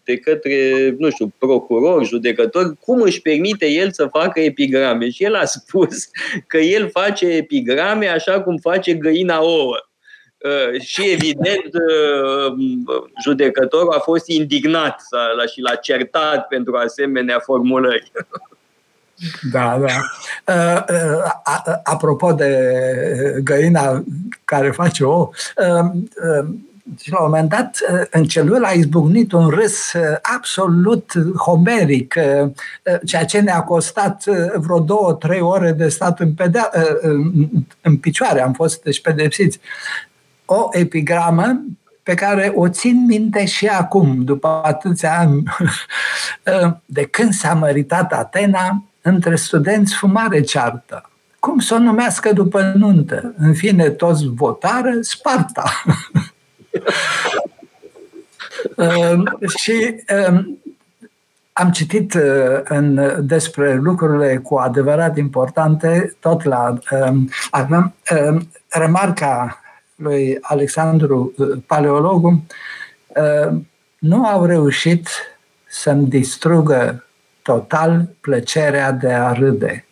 de 0.09 0.17
către, 0.17 0.95
nu 0.99 1.11
știu, 1.11 1.33
procuror, 1.39 2.05
judecător, 2.05 2.75
cum 2.81 3.01
își 3.01 3.23
permite 3.23 3.67
el 3.67 3.91
să 3.93 4.07
facă 4.07 4.41
epigrame. 4.41 5.11
Și 5.11 5.25
el 5.25 5.35
a 5.35 5.45
spus 5.45 6.09
că 6.47 6.59
el 6.59 6.91
face 6.91 7.27
epigrame 7.27 8.09
așa 8.09 8.41
cum 8.41 8.57
face 8.57 8.95
găina 8.95 9.41
ouă. 9.43 9.77
Uh, 10.39 10.81
și 10.81 11.11
evident 11.11 11.71
uh, 11.73 12.53
judecătorul 13.25 13.93
a 13.93 13.99
fost 13.99 14.29
indignat 14.29 15.01
și 15.53 15.61
l-a 15.61 15.75
certat 15.75 16.47
pentru 16.47 16.77
asemenea 16.77 17.39
formulări. 17.39 18.11
Da, 19.53 19.79
da. 19.79 20.01
Uh, 20.55 21.81
apropo 21.83 22.33
de 22.33 23.41
găina 23.43 24.05
care 24.45 24.71
face 24.71 25.05
o, 25.05 25.31
și 27.01 27.11
la 27.11 27.23
un 27.23 27.31
moment 27.31 27.49
dat, 27.49 27.79
în 28.11 28.25
celulă 28.25 28.67
a 28.67 28.71
izbucnit 28.71 29.33
un 29.33 29.49
râs 29.49 29.93
uh, 29.93 30.17
absolut 30.23 31.13
homeric, 31.37 32.15
uh, 32.17 32.43
uh, 32.43 32.99
ceea 33.05 33.25
ce 33.25 33.41
ne-a 33.41 33.61
costat 33.63 34.25
vreo 34.55 34.81
două, 34.81 35.13
trei 35.13 35.41
ore 35.41 35.73
de 35.73 35.89
stat 35.89 36.21
în, 36.21 36.33
pedea, 36.33 36.71
în 37.81 37.97
picioare, 37.97 38.43
am 38.43 38.53
fost 38.53 38.83
deci 38.83 39.01
pedepsiți. 39.01 39.61
O 40.45 40.69
epigramă 40.73 41.61
pe 42.03 42.15
care 42.15 42.53
o 42.55 42.69
țin 42.69 43.05
minte 43.07 43.45
și 43.45 43.67
acum, 43.67 44.25
după 44.25 44.61
atâția 44.65 45.19
ani, 45.19 45.43
de 46.85 47.05
când 47.05 47.33
s-a 47.33 47.55
măritat 47.55 48.13
Atena, 48.13 48.85
între 49.09 49.37
studenți 49.37 49.95
fumare 49.95 50.41
ceartă. 50.41 51.11
Cum 51.39 51.59
să 51.59 51.75
o 51.75 51.79
numească 51.79 52.33
după 52.33 52.73
nuntă? 52.77 53.35
În 53.39 53.55
fine, 53.55 53.91
toți 53.91 54.27
votară 54.35 54.91
Sparta. 55.01 55.83
uh, 58.77 59.23
și 59.61 59.95
uh, 60.29 60.45
am 61.53 61.71
citit 61.71 62.15
uh, 62.15 62.61
în, 62.65 63.01
despre 63.27 63.75
lucrurile 63.75 64.37
cu 64.37 64.57
adevărat 64.57 65.17
importante, 65.17 66.17
tot 66.21 66.43
la 66.45 66.79
uh, 66.91 67.13
uh, 68.11 68.41
remarca 68.69 69.61
lui 69.95 70.39
Alexandru 70.41 71.33
uh, 71.37 71.59
Paleologu, 71.67 72.45
uh, 73.07 73.59
nu 73.99 74.25
au 74.25 74.45
reușit 74.45 75.09
să-mi 75.69 76.07
distrugă 76.07 77.08
total 77.49 78.09
plăcerea 78.21 78.93
de 78.93 79.13
a 79.13 79.33
râde. 79.33 79.87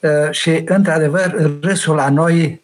Uh, 0.00 0.30
și, 0.30 0.62
într-adevăr, 0.64 1.58
râsul 1.60 1.94
la 1.94 2.10
noi 2.10 2.62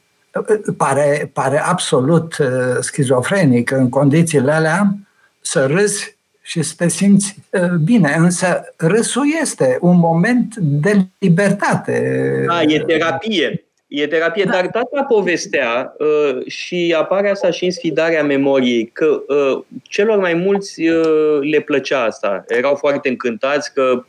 pare, 0.77 1.31
pare 1.33 1.59
absolut 1.59 2.37
uh, 2.38 2.49
schizofrenic 2.81 3.71
în 3.71 3.88
condițiile 3.88 4.53
alea 4.53 4.95
să 5.40 5.66
râzi 5.66 6.16
și 6.43 6.62
să 6.62 6.75
te 6.77 6.88
simți 6.88 7.37
uh, 7.51 7.71
bine, 7.71 8.14
însă 8.19 8.75
râsul 8.77 9.25
este 9.40 9.79
un 9.81 9.99
moment 9.99 10.57
de 10.57 11.07
libertate. 11.19 12.45
Da, 12.47 12.62
e 12.62 12.79
terapie. 12.79 13.64
E 13.90 14.07
terapie, 14.07 14.44
da. 14.44 14.50
dar 14.50 14.66
tata 14.66 15.03
povestea 15.09 15.94
uh, 15.98 16.46
și 16.46 16.94
apare 16.98 17.31
asta 17.31 17.50
și 17.50 17.64
în 17.64 17.70
sfidarea 17.70 18.24
memoriei, 18.24 18.90
că 18.92 19.22
uh, 19.29 19.62
celor 19.83 20.18
mai 20.18 20.35
mulți 20.35 20.88
uh, 20.88 21.38
le 21.40 21.61
plăcea 21.61 22.03
asta. 22.03 22.44
Erau 22.48 22.74
foarte 22.74 23.09
încântați 23.09 23.72
că 23.74 24.05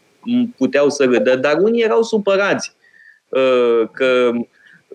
puteau 0.58 0.89
să 0.89 1.04
râdă, 1.04 1.36
dar 1.36 1.58
unii 1.58 1.84
erau 1.84 2.02
supărați 2.02 2.76
uh, 3.30 3.89
că 3.91 4.32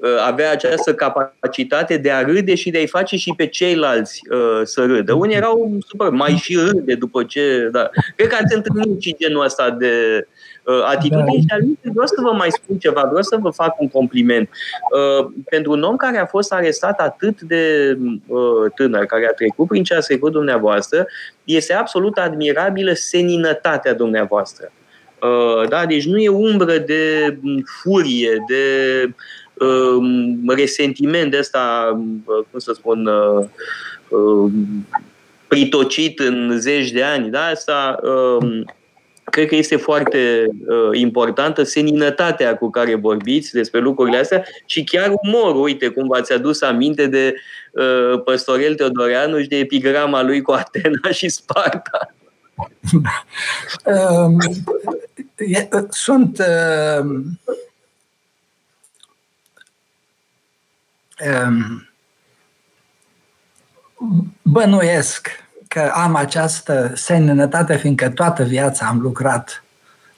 Uh, 0.00 0.16
avea 0.26 0.50
această 0.50 0.94
capacitate 0.94 1.96
de 1.96 2.10
a 2.10 2.22
râde 2.22 2.54
și 2.54 2.70
de 2.70 2.78
a-i 2.78 2.86
face 2.86 3.16
și 3.16 3.32
pe 3.36 3.46
ceilalți 3.46 4.20
uh, 4.30 4.60
să 4.62 4.84
râdă. 4.84 5.12
Unii 5.12 5.36
erau 5.36 5.78
super, 5.86 6.08
mai 6.08 6.30
și 6.32 6.56
râde 6.56 6.94
după 6.94 7.24
ce... 7.24 7.68
Da. 7.72 7.90
Cred 8.16 8.28
că 8.28 8.36
ați 8.40 8.54
întâlnit 8.54 9.00
și 9.02 9.16
genul 9.18 9.44
ăsta 9.44 9.70
de 9.70 10.26
uh, 10.66 10.82
atitudine 10.84 11.44
da. 11.46 11.56
și 11.56 11.62
al 11.82 11.92
vreau 11.92 12.06
să 12.06 12.20
vă 12.22 12.32
mai 12.32 12.48
spun 12.50 12.78
ceva, 12.78 13.02
vreau 13.02 13.22
să 13.22 13.36
vă 13.40 13.50
fac 13.50 13.80
un 13.80 13.88
compliment. 13.88 14.48
Uh, 14.48 15.26
pentru 15.50 15.72
un 15.72 15.82
om 15.82 15.96
care 15.96 16.18
a 16.18 16.26
fost 16.26 16.52
arestat 16.52 17.00
atât 17.00 17.40
de 17.40 17.96
uh, 18.26 18.72
tânăr, 18.74 19.04
care 19.04 19.26
a 19.26 19.34
trecut 19.34 19.68
prin 19.68 19.82
ce 19.82 19.94
a 19.94 19.98
trecut 19.98 20.32
dumneavoastră, 20.32 21.06
este 21.44 21.72
absolut 21.72 22.16
admirabilă 22.16 22.92
seninătatea 22.92 23.94
dumneavoastră. 23.94 24.72
Uh, 25.22 25.68
da? 25.68 25.86
Deci 25.86 26.06
nu 26.06 26.18
e 26.18 26.28
umbră 26.28 26.78
de 26.78 27.36
furie, 27.82 28.44
de 28.48 28.64
uh, 29.54 30.54
resentiment 30.56 31.30
de 31.30 31.38
asta, 31.38 31.96
uh, 32.24 32.44
cum 32.50 32.58
să 32.58 32.72
spun, 32.72 33.06
uh, 33.06 33.44
uh, 34.08 34.52
pritocit 35.48 36.18
în 36.18 36.58
zeci 36.58 36.90
de 36.90 37.02
ani. 37.02 37.30
Da? 37.30 37.44
Asta 37.44 37.98
uh, 38.02 38.60
cred 39.30 39.48
că 39.48 39.54
este 39.54 39.76
foarte 39.76 40.46
uh, 40.66 40.90
importantă 40.92 41.62
seninătatea 41.62 42.56
cu 42.56 42.70
care 42.70 42.94
vorbiți 42.94 43.52
despre 43.52 43.80
lucrurile 43.80 44.18
astea 44.18 44.44
și 44.66 44.84
chiar 44.84 45.12
umorul. 45.22 45.62
Uite 45.62 45.88
cum 45.88 46.06
v-ați 46.06 46.32
adus 46.32 46.62
aminte 46.62 47.06
de 47.06 47.34
uh, 47.72 48.22
Păstorel 48.24 48.74
Teodoreanu 48.74 49.40
și 49.40 49.48
de 49.48 49.56
epigrama 49.56 50.22
lui 50.22 50.42
cu 50.42 50.52
Atena 50.52 51.10
și 51.18 51.28
Sparta. 51.28 52.14
Um, 53.84 54.36
uh, 55.72 55.84
sunt 55.90 56.38
uh, 56.38 57.04
um, 61.44 61.86
um 63.94 64.34
că 65.76 65.90
am 65.94 66.14
această 66.14 66.92
seninătate, 66.94 67.76
fiindcă 67.76 68.10
toată 68.10 68.42
viața 68.42 68.86
am 68.86 69.00
lucrat 69.00 69.64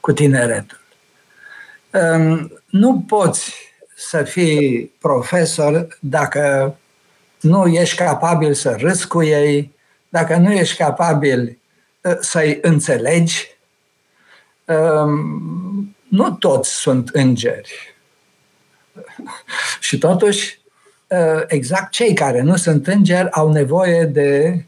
cu 0.00 0.12
tineretul. 0.12 0.80
Um, 1.90 2.52
nu 2.66 3.04
poți 3.06 3.54
să 3.96 4.22
fii 4.22 4.84
profesor 4.98 5.98
dacă 6.00 6.76
nu 7.40 7.66
ești 7.66 7.96
capabil 7.96 8.54
să 8.54 8.76
râzi 8.78 9.06
cu 9.06 9.22
ei, 9.22 9.72
dacă 10.08 10.36
nu 10.36 10.52
ești 10.52 10.76
capabil 10.76 11.58
uh, 12.02 12.16
să-i 12.20 12.58
înțelegi. 12.62 13.56
Um, 14.64 15.96
nu 16.08 16.30
toți 16.30 16.70
sunt 16.70 17.08
îngeri. 17.08 17.96
Și 19.86 19.98
totuși, 19.98 20.60
uh, 21.08 21.42
exact 21.46 21.90
cei 21.90 22.14
care 22.14 22.40
nu 22.40 22.56
sunt 22.56 22.86
îngeri 22.86 23.30
au 23.30 23.52
nevoie 23.52 24.04
de 24.04 24.62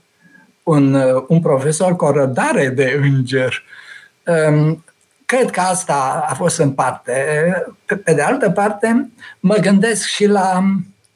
un, 0.70 0.94
uh, 0.94 1.24
un 1.28 1.40
profesor 1.40 1.96
cu 1.96 2.04
o 2.04 2.12
rădare 2.12 2.68
de 2.68 3.00
înger. 3.02 3.62
Um, 4.26 4.84
cred 5.24 5.50
că 5.50 5.60
asta 5.60 6.26
a 6.28 6.34
fost 6.34 6.58
în 6.58 6.72
parte. 6.72 7.14
Pe 8.04 8.14
de 8.14 8.22
altă 8.22 8.50
parte, 8.50 9.10
mă 9.40 9.54
gândesc 9.54 10.06
și 10.06 10.26
la, 10.26 10.62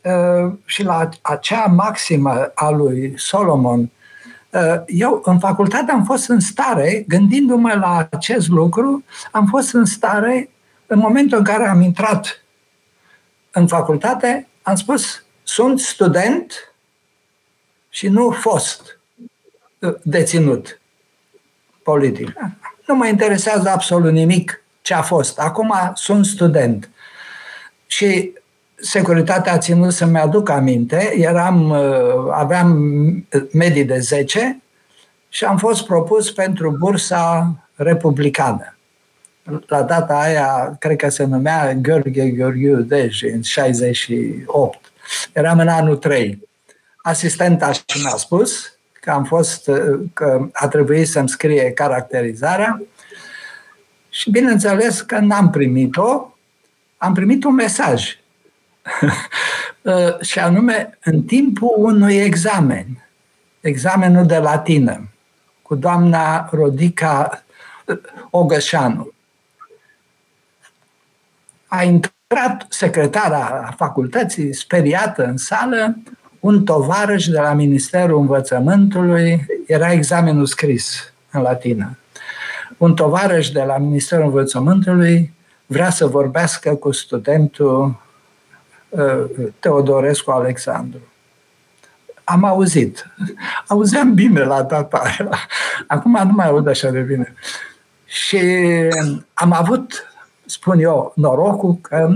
uh, 0.03 0.53
și 0.65 0.83
la 0.83 1.09
acea 1.23 1.65
maximă 1.65 2.51
a 2.55 2.71
lui 2.71 3.15
Solomon. 3.17 3.91
Eu, 4.87 5.21
în 5.25 5.39
facultate, 5.39 5.93
am 5.93 6.05
fost 6.05 6.29
în 6.29 6.41
stare, 6.41 7.05
gândindu-mă 7.09 7.73
la 7.73 8.09
acest 8.11 8.49
lucru, 8.49 9.05
am 9.31 9.47
fost 9.47 9.75
în 9.75 9.85
stare, 9.85 10.51
în 10.87 10.99
momentul 10.99 11.39
în 11.39 11.45
care 11.45 11.69
am 11.69 11.81
intrat 11.81 12.45
în 13.51 13.67
facultate, 13.67 14.49
am 14.63 14.75
spus, 14.75 15.25
sunt 15.43 15.81
student 15.81 16.75
și 17.89 18.09
nu 18.09 18.31
fost 18.31 18.81
uh, 18.83 19.04
deținut 20.03 20.81
politic. 21.83 22.33
Nu 22.87 22.95
mă 22.95 23.07
interesează 23.07 23.69
absolut 23.69 24.13
nimic 24.13 24.63
ce 24.83 24.95
a 24.95 25.03
fost. 25.03 25.39
Acum 25.39 25.75
sunt 25.95 26.27
student. 26.27 26.91
Și 27.87 28.33
securitatea 28.75 29.53
a 29.53 29.59
ținut 29.59 29.93
să-mi 29.93 30.19
aduc 30.19 30.49
aminte. 30.49 31.15
Eram, 31.17 31.71
uh, 31.71 32.31
aveam 32.31 32.79
medii 33.53 33.85
de 33.85 33.99
10 33.99 34.63
și 35.29 35.45
am 35.45 35.57
fost 35.57 35.87
propus 35.87 36.33
pentru 36.33 36.77
bursa 36.79 37.55
republicană 37.75 38.75
la 39.67 39.83
data 39.83 40.19
aia, 40.19 40.77
cred 40.79 40.97
că 40.97 41.09
se 41.09 41.25
numea 41.25 41.75
Gheorghe 41.75 42.29
Gheorghiu 42.31 42.81
Dej, 42.81 43.23
în 43.23 43.43
68. 43.43 44.93
Eram 45.33 45.59
în 45.59 45.69
anul 45.69 45.97
3. 45.97 46.49
Asistenta 47.03 47.73
și 47.73 47.83
mi-a 48.03 48.17
spus 48.17 48.74
că 49.05 49.11
am 49.11 49.25
fost, 49.25 49.71
că 50.13 50.49
a 50.53 50.69
trebuit 50.69 51.09
să-mi 51.09 51.29
scrie 51.29 51.73
caracterizarea 51.73 52.83
și 54.09 54.31
bineînțeles 54.31 55.01
că 55.01 55.19
n-am 55.19 55.51
primit-o, 55.51 56.37
am 56.97 57.15
primit 57.15 57.45
un 57.45 57.55
mesaj. 57.55 58.19
și 60.29 60.39
anume, 60.39 60.99
în 61.05 61.23
timpul 61.23 61.75
unui 61.77 62.17
examen, 62.17 62.87
examenul 63.61 64.27
de 64.27 64.39
latină, 64.39 65.09
cu 65.63 65.75
doamna 65.75 66.49
Rodica 66.53 67.45
Ogășanu 68.31 69.13
a 71.75 71.83
intrat 71.83 72.67
secretara 72.69 73.75
facultății, 73.77 74.55
speriată 74.55 75.25
în 75.25 75.37
sală, 75.37 75.97
un 76.45 76.65
tovarăș 76.65 77.27
de 77.27 77.41
la 77.41 77.53
Ministerul 77.53 78.21
Învățământului, 78.21 79.47
era 79.67 79.93
examenul 79.93 80.47
scris 80.47 81.13
în 81.31 81.43
latină. 81.43 81.99
Un 82.77 82.95
tovarăș 82.95 83.51
de 83.51 83.63
la 83.63 83.79
Ministerul 83.79 84.25
Învățământului 84.25 85.33
vrea 85.67 85.91
să 85.91 86.07
vorbească 86.07 86.75
cu 86.75 86.93
studentul 86.93 88.01
uh, 88.89 89.25
Teodorescu 89.59 90.31
Alexandru. 90.31 91.01
Am 92.25 92.45
auzit. 92.45 93.07
Auzeam 93.69 94.15
bine 94.15 94.43
la 94.43 94.63
data 94.63 95.03
aia. 95.05 95.39
Acum 95.87 96.21
nu 96.25 96.33
mai 96.33 96.47
aud 96.47 96.69
așa 96.69 96.91
de 96.91 97.01
bine. 97.01 97.35
Și 98.05 98.39
am 99.35 99.53
avut 99.53 100.09
spun 100.45 100.79
eu, 100.79 101.13
norocul 101.17 101.79
că 101.81 102.09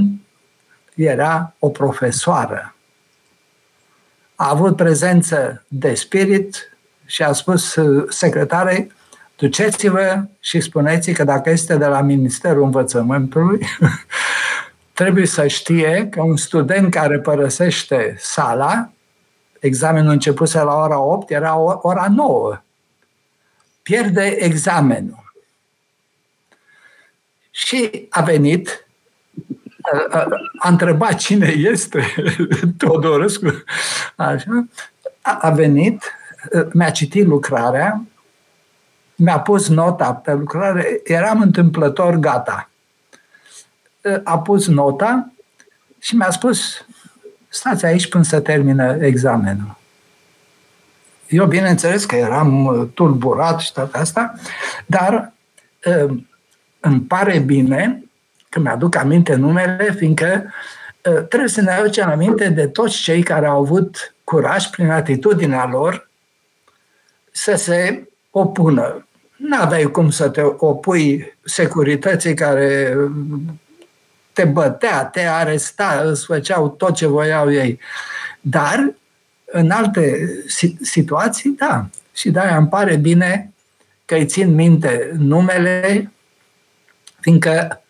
era 0.95 1.55
o 1.59 1.69
profesoară. 1.69 2.73
A 4.41 4.51
avut 4.51 4.77
prezență 4.77 5.65
de 5.69 5.95
spirit 5.95 6.77
și 7.07 7.23
a 7.23 7.33
spus 7.33 7.77
secretarei, 8.09 8.93
duceți-vă 9.37 10.25
și 10.41 10.61
spuneți 10.61 11.11
că 11.11 11.25
dacă 11.25 11.51
este 11.51 11.77
de 11.77 11.87
la 11.87 12.01
Ministerul 12.01 12.63
Învățământului, 12.63 13.67
trebuie 14.99 15.27
să 15.27 15.47
știe 15.47 16.09
că 16.11 16.23
un 16.23 16.37
student 16.37 16.91
care 16.91 17.19
părăsește 17.19 18.17
sala, 18.19 18.93
examenul 19.61 20.13
începuse 20.13 20.59
la 20.63 20.75
ora 20.75 21.01
8, 21.01 21.31
era 21.31 21.57
ora 21.83 22.07
9, 22.09 22.61
pierde 23.83 24.25
examenul. 24.25 25.33
Și 27.51 28.07
a 28.11 28.23
venit, 28.23 28.88
a, 30.11 30.27
a 30.59 30.69
întrebat 30.69 31.15
cine 31.15 31.47
este 31.47 32.15
Teodorescu, 32.79 33.63
așa, 34.17 34.67
a, 35.21 35.39
a 35.41 35.51
venit, 35.51 36.13
mi-a 36.73 36.91
citit 36.91 37.27
lucrarea, 37.27 38.03
mi-a 39.15 39.41
pus 39.41 39.69
nota 39.69 40.15
pe 40.15 40.33
lucrare, 40.33 41.01
eram 41.05 41.41
întâmplător 41.41 42.15
gata. 42.15 42.71
A 44.25 44.39
pus 44.39 44.67
nota 44.67 45.33
și 45.99 46.17
mi-a 46.17 46.31
spus, 46.31 46.87
stați 47.49 47.85
aici 47.85 48.09
până 48.09 48.25
să 48.25 48.41
termină 48.41 48.97
examenul. 49.01 49.77
Eu, 51.29 51.47
bineînțeles 51.47 52.05
că 52.05 52.17
eram 52.17 52.91
tulburat 52.95 53.61
și 53.61 53.73
toate 53.73 53.99
asta, 53.99 54.35
dar 54.87 55.33
îmi 56.81 57.01
pare 57.01 57.39
bine 57.39 58.03
că 58.49 58.61
mi-aduc 58.61 58.97
aminte 58.97 59.35
numele, 59.35 59.95
fiindcă 59.97 60.53
ă, 61.05 61.11
trebuie 61.11 61.49
să 61.49 61.61
ne 61.61 61.71
aducem 61.71 62.09
aminte 62.09 62.49
de 62.49 62.67
toți 62.67 63.03
cei 63.03 63.23
care 63.23 63.47
au 63.47 63.61
avut 63.61 64.15
curaj 64.25 64.67
prin 64.67 64.91
atitudinea 64.91 65.67
lor 65.67 66.11
să 67.31 67.55
se 67.57 68.09
opună. 68.31 69.07
Nu 69.37 69.57
aveai 69.61 69.83
cum 69.83 70.11
să 70.11 70.29
te 70.29 70.43
opui 70.43 71.37
securității 71.45 72.35
care 72.35 72.97
te 74.33 74.45
bătea, 74.45 75.05
te 75.05 75.21
aresta, 75.21 76.03
îți 76.05 76.25
făceau 76.25 76.69
tot 76.69 76.95
ce 76.95 77.07
voiau 77.07 77.53
ei. 77.53 77.81
Dar 78.41 78.95
în 79.45 79.71
alte 79.71 80.29
situații, 80.81 81.51
da. 81.51 81.87
Și 82.13 82.31
de-aia 82.31 82.57
îmi 82.57 82.69
pare 82.69 82.97
bine 82.97 83.53
că 84.05 84.15
îi 84.15 84.27
țin 84.27 84.55
minte 84.55 85.11
numele 85.19 86.11
fiindcă, 87.21 87.83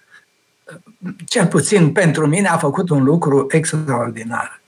cel 1.26 1.46
puțin 1.46 1.92
pentru 1.92 2.26
mine, 2.26 2.48
a 2.48 2.56
făcut 2.56 2.88
un 2.88 3.04
lucru 3.04 3.46
extraordinar. 3.50 4.60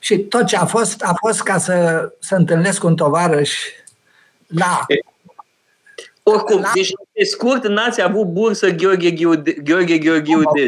Și 0.00 0.18
tot 0.18 0.46
ce 0.46 0.56
a 0.56 0.64
fost, 0.64 1.02
a 1.02 1.14
fost 1.18 1.42
ca 1.42 1.58
să, 1.58 2.08
să 2.18 2.34
întâlnesc 2.34 2.84
un 2.84 2.96
tovarăș 2.96 3.52
la... 4.46 4.86
Oricum, 6.22 6.60
la... 6.60 6.70
deci 6.74 6.90
pe 7.12 7.24
scurt, 7.24 7.66
n-ați 7.66 8.02
avut 8.02 8.26
bursă 8.26 8.70
Gheorghe 8.70 9.10
Gheorghe 9.62 9.98
Gheorghiude. 9.98 10.64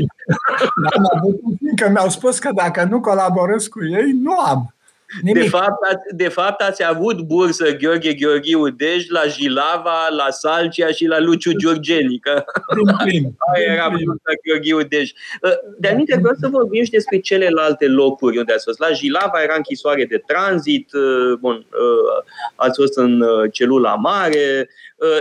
N-am 0.74 1.10
avut, 1.16 1.40
că 1.76 1.88
mi-au 1.88 2.08
spus 2.08 2.38
că 2.38 2.50
dacă 2.54 2.84
nu 2.84 3.00
colaborez 3.00 3.66
cu 3.66 3.84
ei, 3.84 4.12
nu 4.22 4.38
am. 4.38 4.74
De 5.22 5.42
fapt, 5.42 5.82
ați, 5.92 6.16
de 6.16 6.28
fapt, 6.28 6.60
ați 6.60 6.84
avut 6.84 7.20
bursă 7.20 7.76
Gheorghe 7.76 8.14
Gheorghiu 8.14 8.68
Dej 8.68 9.08
la 9.08 9.22
Jilava, 9.26 10.08
la 10.10 10.30
Salcia 10.30 10.90
și 10.90 11.06
la 11.06 11.18
Luciu 11.18 11.52
Giorgenică. 11.52 12.44
Aia 13.54 13.72
era 13.72 13.88
bursa 13.88 14.32
Gheorghiu 14.44 14.82
Dej. 14.82 15.10
Ă, 15.42 15.50
de 15.78 15.88
aminte, 15.88 16.18
vreau 16.20 16.34
să 16.40 16.48
vorbim 16.48 16.84
și 16.84 16.90
despre 16.90 17.18
celelalte 17.18 17.86
locuri 17.86 18.38
unde 18.38 18.52
ați 18.52 18.64
fost. 18.64 18.78
La 18.78 18.92
Jilava 18.92 19.42
era 19.42 19.54
închisoare 19.56 20.04
de 20.04 20.22
tranzit, 20.26 20.92
ă, 20.92 21.36
bun, 21.40 21.66
ă, 21.72 22.24
ați 22.54 22.80
fost 22.80 22.96
în 22.96 23.24
celula 23.52 23.94
mare, 23.94 24.68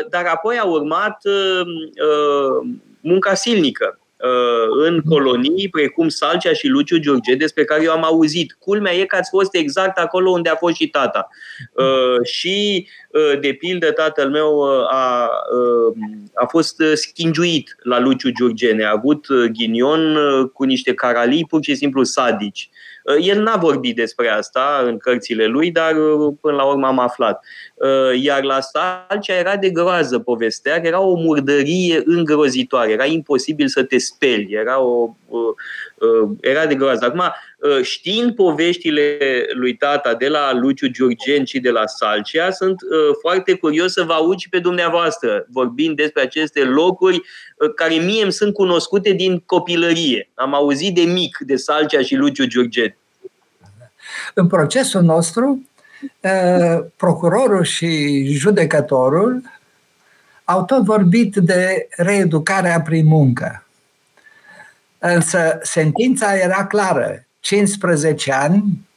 dar 0.09 0.25
apoi 0.25 0.57
a 0.57 0.65
urmat 0.65 1.21
munca 2.99 3.33
silnică 3.33 3.99
Uh, 3.99 4.06
în 4.85 5.01
colonii 5.09 5.69
precum 5.69 6.09
Salcea 6.09 6.53
și 6.53 6.67
Luciu 6.67 6.97
Giurge, 6.97 7.35
despre 7.35 7.63
care 7.63 7.83
eu 7.83 7.91
am 7.91 8.03
auzit. 8.03 8.55
Culmea 8.59 8.93
e 8.93 9.05
că 9.05 9.15
ați 9.15 9.29
fost 9.29 9.55
exact 9.55 9.97
acolo 9.97 10.29
unde 10.29 10.49
a 10.49 10.55
fost 10.55 10.75
și 10.75 10.87
tata. 10.87 11.27
Uh, 11.73 12.25
și, 12.25 12.87
uh, 13.11 13.39
de 13.39 13.53
pildă, 13.53 13.91
tatăl 13.91 14.29
meu 14.29 14.61
a, 14.89 15.29
a 16.33 16.45
fost 16.45 16.83
schingiuit 16.93 17.75
la 17.83 17.99
Luciu 17.99 18.29
Giurgene. 18.29 18.85
A 18.85 18.91
avut 18.91 19.27
ghinion 19.51 20.17
cu 20.53 20.63
niște 20.63 20.93
caralii 20.93 21.45
pur 21.45 21.63
și 21.63 21.75
simplu 21.75 22.03
sadici. 22.03 22.69
El 23.21 23.41
n-a 23.41 23.55
vorbit 23.55 23.95
despre 23.95 24.29
asta 24.29 24.83
în 24.85 24.97
cărțile 24.97 25.45
lui, 25.45 25.71
dar 25.71 25.93
până 26.41 26.55
la 26.55 26.63
urmă 26.63 26.87
am 26.87 26.99
aflat. 26.99 27.45
Iar 28.21 28.43
la 28.43 28.59
Salcea 28.61 29.33
era 29.33 29.55
de 29.55 29.69
groază 29.69 30.19
povestea, 30.19 30.81
era 30.83 31.01
o 31.01 31.15
murdărie 31.15 32.01
îngrozitoare, 32.05 32.91
era 32.91 33.05
imposibil 33.05 33.67
să 33.67 33.83
te 33.83 33.97
speli, 33.97 34.53
era, 34.53 34.81
o, 34.81 35.09
era 36.41 36.65
de 36.65 36.75
groază. 36.75 37.05
Acum, 37.05 37.21
Uh, 37.56 37.56
știind 37.81 38.35
poveștile 38.35 39.17
lui 39.53 39.75
tata 39.75 40.13
de 40.13 40.27
la 40.27 40.53
Luciu 40.53 40.87
Giurgen 40.87 41.45
și 41.45 41.59
de 41.59 41.69
la 41.69 41.85
Salcea, 41.85 42.51
sunt 42.51 42.81
uh, 42.81 43.15
foarte 43.21 43.53
curios 43.53 43.91
să 43.91 44.03
vă 44.03 44.13
aud 44.13 44.37
și 44.37 44.49
pe 44.49 44.59
dumneavoastră, 44.59 45.45
vorbind 45.49 45.95
despre 45.95 46.21
aceste 46.21 46.63
locuri 46.63 47.15
uh, 47.15 47.73
care 47.75 47.93
mie 47.93 48.23
îmi 48.23 48.31
sunt 48.31 48.53
cunoscute 48.53 49.11
din 49.11 49.39
copilărie. 49.45 50.29
Am 50.33 50.53
auzit 50.53 50.95
de 50.95 51.01
mic 51.01 51.37
de 51.39 51.55
Salcea 51.55 52.01
și 52.01 52.15
Luciu 52.15 52.45
Giurgen. 52.45 52.95
În 54.33 54.47
procesul 54.47 55.01
nostru, 55.01 55.69
procurorul 56.95 57.63
și 57.63 58.23
judecătorul 58.33 59.41
au 60.43 60.65
tot 60.65 60.83
vorbit 60.83 61.35
de 61.35 61.87
reeducarea 61.89 62.81
prin 62.81 63.05
muncă. 63.05 63.65
Însă 64.97 65.59
sentința 65.61 66.35
era 66.35 66.65
clară. 66.67 67.26
15 67.47 68.33
ani 68.33 68.87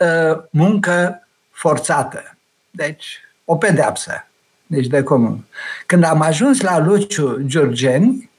ă, 0.00 0.44
muncă 0.50 1.26
forțată. 1.50 2.36
Deci, 2.70 3.20
o 3.44 3.56
pedeapsă. 3.56 4.26
Deci 4.66 4.86
de 4.86 5.02
comun. 5.02 5.44
Când 5.86 6.04
am 6.04 6.20
ajuns 6.20 6.60
la 6.60 6.78
Luciu 6.78 7.40
Giurgeni, 7.46 8.30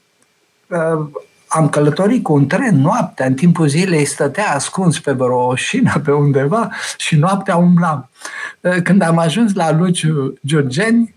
ă, 0.70 1.10
am 1.48 1.68
călătorit 1.68 2.22
cu 2.22 2.32
un 2.32 2.46
tren 2.46 2.80
noaptea, 2.80 3.26
în 3.26 3.34
timpul 3.34 3.68
zilei 3.68 4.04
stătea 4.04 4.50
ascuns 4.50 5.00
pe 5.00 5.12
vreo 5.12 5.46
oșină 5.46 6.00
pe 6.04 6.12
undeva 6.12 6.70
și 6.96 7.16
noaptea 7.16 7.56
umblam. 7.56 8.10
Ă, 8.64 8.80
când 8.80 9.02
am 9.02 9.18
ajuns 9.18 9.54
la 9.54 9.72
Luciu 9.72 10.38
Giurgeni, 10.46 11.14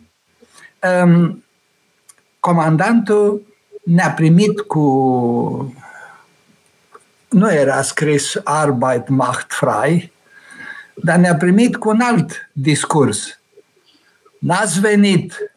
comandantul 2.39 3.41
ne-a 3.83 4.11
primit 4.11 4.59
cu 4.59 5.75
nu 7.29 7.53
era 7.53 7.81
scris 7.81 8.35
Arbeit 8.43 9.07
macht 9.07 9.53
frei, 9.53 10.11
dar 10.95 11.17
ne-a 11.17 11.35
primit 11.35 11.75
cu 11.75 11.89
un 11.89 12.01
alt 12.01 12.49
discurs. 12.51 13.39
N-ați 14.39 14.79
venit 14.79 15.51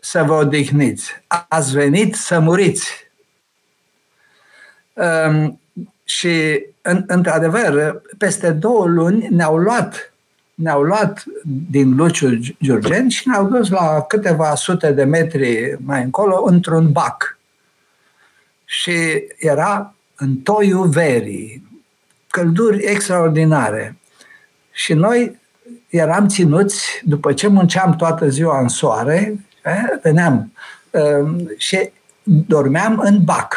să 0.00 0.22
vă 0.22 0.32
odihniți, 0.32 1.22
ați 1.48 1.72
venit 1.72 2.14
să 2.14 2.38
muriți. 2.38 3.08
Um, 4.92 5.60
și, 6.04 6.64
în, 6.82 7.04
într-adevăr, 7.06 8.02
peste 8.18 8.50
două 8.50 8.86
luni 8.86 9.28
ne-au 9.30 9.56
luat 9.56 10.12
ne-au 10.60 10.82
luat 10.82 11.24
din 11.70 11.96
Luciu 11.96 12.38
Giurgen 12.62 13.08
și 13.08 13.28
ne-au 13.28 13.46
dus 13.46 13.68
la 13.68 14.04
câteva 14.08 14.54
sute 14.54 14.92
de 14.92 15.04
metri 15.04 15.76
mai 15.84 16.02
încolo 16.02 16.44
într-un 16.44 16.92
bac. 16.92 17.38
Și 18.64 19.24
era 19.38 19.94
în 20.20 20.36
toiul 20.36 20.88
verii, 20.88 21.68
călduri 22.28 22.84
extraordinare. 22.84 23.98
Și 24.70 24.92
noi 24.92 25.38
eram 25.88 26.28
ținuți, 26.28 27.00
după 27.04 27.32
ce 27.32 27.46
munceam 27.48 27.96
toată 27.96 28.28
ziua 28.28 28.60
în 28.60 28.68
soare, 28.68 29.44
eh, 29.64 29.82
veneam 30.02 30.52
uh, 30.90 31.46
și 31.56 31.90
dormeam 32.22 32.98
în 32.98 33.24
bac. 33.24 33.56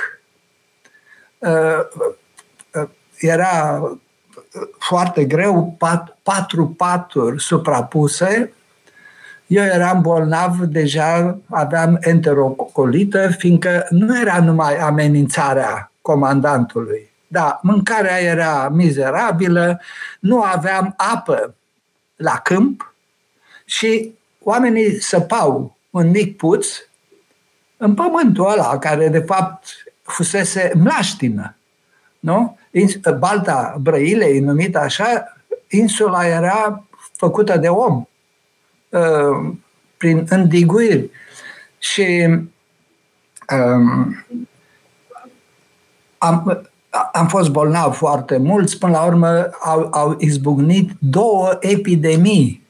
Uh, 1.37 1.79
uh, 2.73 2.89
era 3.17 3.81
foarte 4.79 5.25
greu, 5.25 5.75
pat, 5.77 6.17
patru 6.23 6.67
paturi 6.67 7.41
suprapuse. 7.41 8.53
Eu 9.47 9.63
eram 9.63 10.01
bolnav, 10.01 10.59
deja 10.59 11.37
aveam 11.49 11.97
enterocolită, 12.01 13.29
fiindcă 13.37 13.85
nu 13.89 14.19
era 14.19 14.39
numai 14.39 14.77
amenințarea 14.77 15.92
comandantului. 16.03 17.11
Da, 17.27 17.59
mâncarea 17.61 18.19
era 18.19 18.69
mizerabilă, 18.69 19.81
nu 20.19 20.41
aveam 20.41 20.93
apă 20.97 21.55
la 22.15 22.39
câmp 22.43 22.93
și 23.65 24.13
oamenii 24.39 25.01
săpau 25.01 25.77
un 25.89 26.09
mic 26.09 26.37
puț 26.37 26.67
în 27.77 27.93
pământul 27.93 28.49
ăla, 28.49 28.77
care 28.79 29.09
de 29.09 29.19
fapt 29.19 29.65
fusese 30.01 30.71
mlaștină. 30.75 31.55
Nu? 32.19 32.57
Balta 33.17 33.77
Brăilei, 33.81 34.39
numită 34.39 34.79
așa, 34.79 35.37
insula 35.69 36.27
era 36.27 36.83
făcută 37.15 37.57
de 37.57 37.67
om, 37.67 38.05
uh, 38.89 39.53
prin 39.97 40.25
îndiguiri. 40.29 41.09
Și 41.77 42.27
um, 43.49 44.15
am, 46.23 46.67
am 47.11 47.27
fost 47.27 47.49
bolnav 47.49 47.93
foarte 47.93 48.37
mulți, 48.37 48.77
până 48.77 48.91
la 48.91 49.05
urmă 49.05 49.49
au, 49.63 49.87
au 49.91 50.15
izbucnit 50.19 50.89
două 50.99 51.57
epidemii 51.59 52.61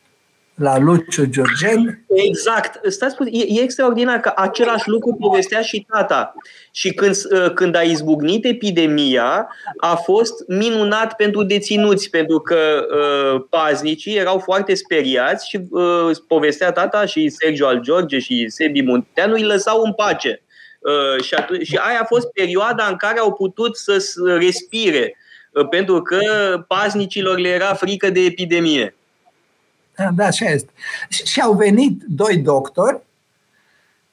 la 0.55 0.79
Luciu 0.79 1.25
Giurgen. 1.25 2.05
Exact. 2.07 2.91
Stați 2.91 3.15
puțin, 3.15 3.33
e, 3.33 3.59
e 3.59 3.61
extraordinar 3.61 4.19
că 4.19 4.31
același 4.35 4.89
lucru 4.89 5.13
povestea 5.19 5.61
și 5.61 5.85
tata. 5.91 6.33
Și 6.71 6.93
când, 6.93 7.15
ă, 7.31 7.49
când 7.49 7.75
a 7.75 7.81
izbucnit 7.81 8.45
epidemia, 8.45 9.47
a 9.77 9.95
fost 9.95 10.33
minunat 10.47 11.15
pentru 11.15 11.43
deținuți, 11.43 12.09
pentru 12.09 12.39
că 12.39 12.55
uh, 12.55 13.45
paznicii 13.49 14.17
erau 14.17 14.37
foarte 14.39 14.73
speriați 14.73 15.49
și 15.49 15.59
uh, 15.69 16.15
povestea 16.27 16.71
tata 16.71 17.05
și 17.05 17.29
Sergio 17.29 17.67
al 17.67 17.79
George 17.81 18.19
și 18.19 18.45
Sebi 18.49 18.81
Munteanu 18.81 19.33
îi 19.33 19.43
lăsau 19.43 19.81
în 19.81 19.93
pace. 19.93 20.41
Uh, 20.83 21.23
și, 21.23 21.33
atunci, 21.33 21.65
și 21.65 21.75
aia 21.75 21.99
a 22.01 22.05
fost 22.05 22.27
perioada 22.27 22.87
în 22.87 22.95
care 22.95 23.19
au 23.19 23.33
putut 23.33 23.77
să 23.77 23.97
respire, 24.37 25.15
uh, 25.51 25.67
pentru 25.67 26.01
că 26.01 26.19
paznicilor 26.67 27.37
le 27.37 27.49
era 27.49 27.73
frică 27.73 28.09
de 28.09 28.19
epidemie. 28.19 28.95
Da, 29.95 30.09
da, 30.15 30.25
așa 30.25 30.45
este. 30.45 30.71
Și 31.09 31.41
au 31.41 31.53
venit 31.53 32.01
doi 32.07 32.37
doctori 32.37 33.01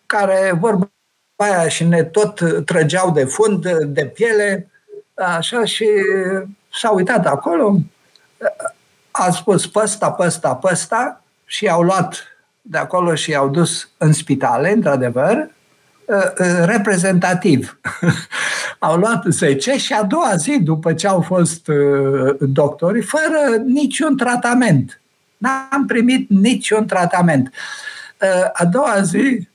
care 0.07 0.57
vorba 0.61 0.91
aia 1.37 1.69
și 1.69 1.85
ne 1.85 2.05
tot 2.05 2.65
trăgeau 2.65 3.11
de 3.11 3.25
fund, 3.25 3.73
de 3.83 4.07
piele, 4.07 4.71
așa, 5.15 5.65
și 5.65 5.87
s-au 6.73 6.95
uitat 6.95 7.27
acolo, 7.27 7.77
a 9.11 9.31
spus 9.31 9.67
păsta, 9.67 10.11
păsta, 10.11 10.55
păsta 10.55 11.25
și 11.45 11.65
i-au 11.65 11.83
luat 11.83 12.25
de 12.63 12.79
acolo 12.79 13.15
și 13.15 13.31
i-au 13.31 13.49
dus 13.49 13.91
în 13.99 14.13
spitale, 14.13 14.73
într-adevăr, 14.73 15.37
Uh, 15.37 15.37
uh, 15.37 15.60
reprezentativ. 16.65 17.79
au 18.79 18.97
luat 18.97 19.25
10 19.29 19.79
și 19.79 19.93
a 19.93 20.03
doua 20.03 20.37
zi, 20.37 20.59
după 20.63 20.93
ce 20.93 21.07
au 21.07 21.21
fost 21.21 21.69
uh, 21.69 22.37
doctori, 22.41 23.03
fără 23.03 23.57
niciun 23.67 24.17
tratament. 24.17 25.01
N-am 25.37 25.87
primit 25.87 26.29
niciun 26.29 26.87
tratament. 26.87 27.51
A 28.53 28.65
doua 28.65 29.03
zi, 29.03 29.49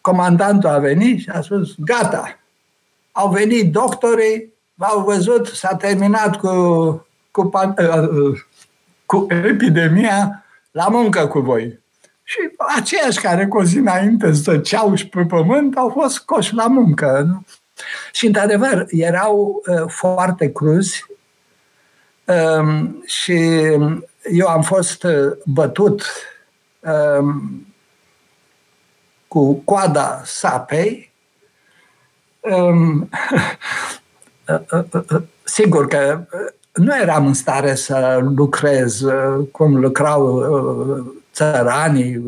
comandantul 0.00 0.68
a 0.68 0.78
venit 0.78 1.20
și 1.20 1.28
a 1.28 1.40
spus, 1.40 1.74
gata, 1.78 2.38
au 3.12 3.30
venit 3.30 3.72
doctorii, 3.72 4.52
v-au 4.74 5.04
văzut, 5.04 5.46
s-a 5.46 5.74
terminat 5.74 6.36
cu, 6.36 6.50
cu, 7.30 7.50
cu 9.06 9.26
epidemia, 9.28 10.44
la 10.70 10.88
muncă 10.88 11.26
cu 11.26 11.38
voi. 11.38 11.78
Și 12.28 12.38
aceiași 12.76 13.20
care 13.20 13.46
cu 13.46 13.58
o 13.58 13.64
zi 13.64 13.78
înainte 13.78 14.30
zăceau 14.30 14.94
și 14.94 15.08
pe 15.08 15.24
pământ 15.24 15.76
au 15.76 15.88
fost 15.88 16.14
scoși 16.14 16.54
la 16.54 16.66
muncă. 16.66 17.24
Nu? 17.26 17.44
Și, 18.12 18.26
într-adevăr, 18.26 18.86
erau 18.88 19.62
uh, 19.66 19.84
foarte 19.86 20.52
cruzi 20.52 21.06
um, 22.24 23.02
și 23.06 23.32
eu 24.30 24.46
am 24.46 24.62
fost 24.62 25.02
uh, 25.02 25.36
bătut 25.44 26.04
um, 26.80 27.66
cu 29.28 29.54
coada 29.54 30.22
sapei. 30.24 31.12
Um, 32.40 33.08
sigur 35.42 35.86
că 35.86 36.26
nu 36.72 36.96
eram 36.96 37.26
în 37.26 37.34
stare 37.34 37.74
să 37.74 38.20
lucrez 38.36 39.00
uh, 39.00 39.46
cum 39.52 39.80
lucrau 39.80 40.34
uh, 40.34 41.16
țăranii, 41.38 42.22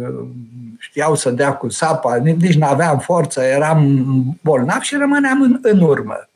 știau 0.79 1.15
să 1.15 1.31
dea 1.31 1.53
cu 1.53 1.69
sapa, 1.69 2.17
nici 2.17 2.57
nu 2.57 2.67
aveam 2.67 2.99
forță, 2.99 3.43
eram 3.43 4.39
bolnav 4.43 4.81
și 4.81 4.97
rămâneam 4.97 5.43
în, 5.43 5.59
în 5.63 5.81
urmă. 5.81 6.29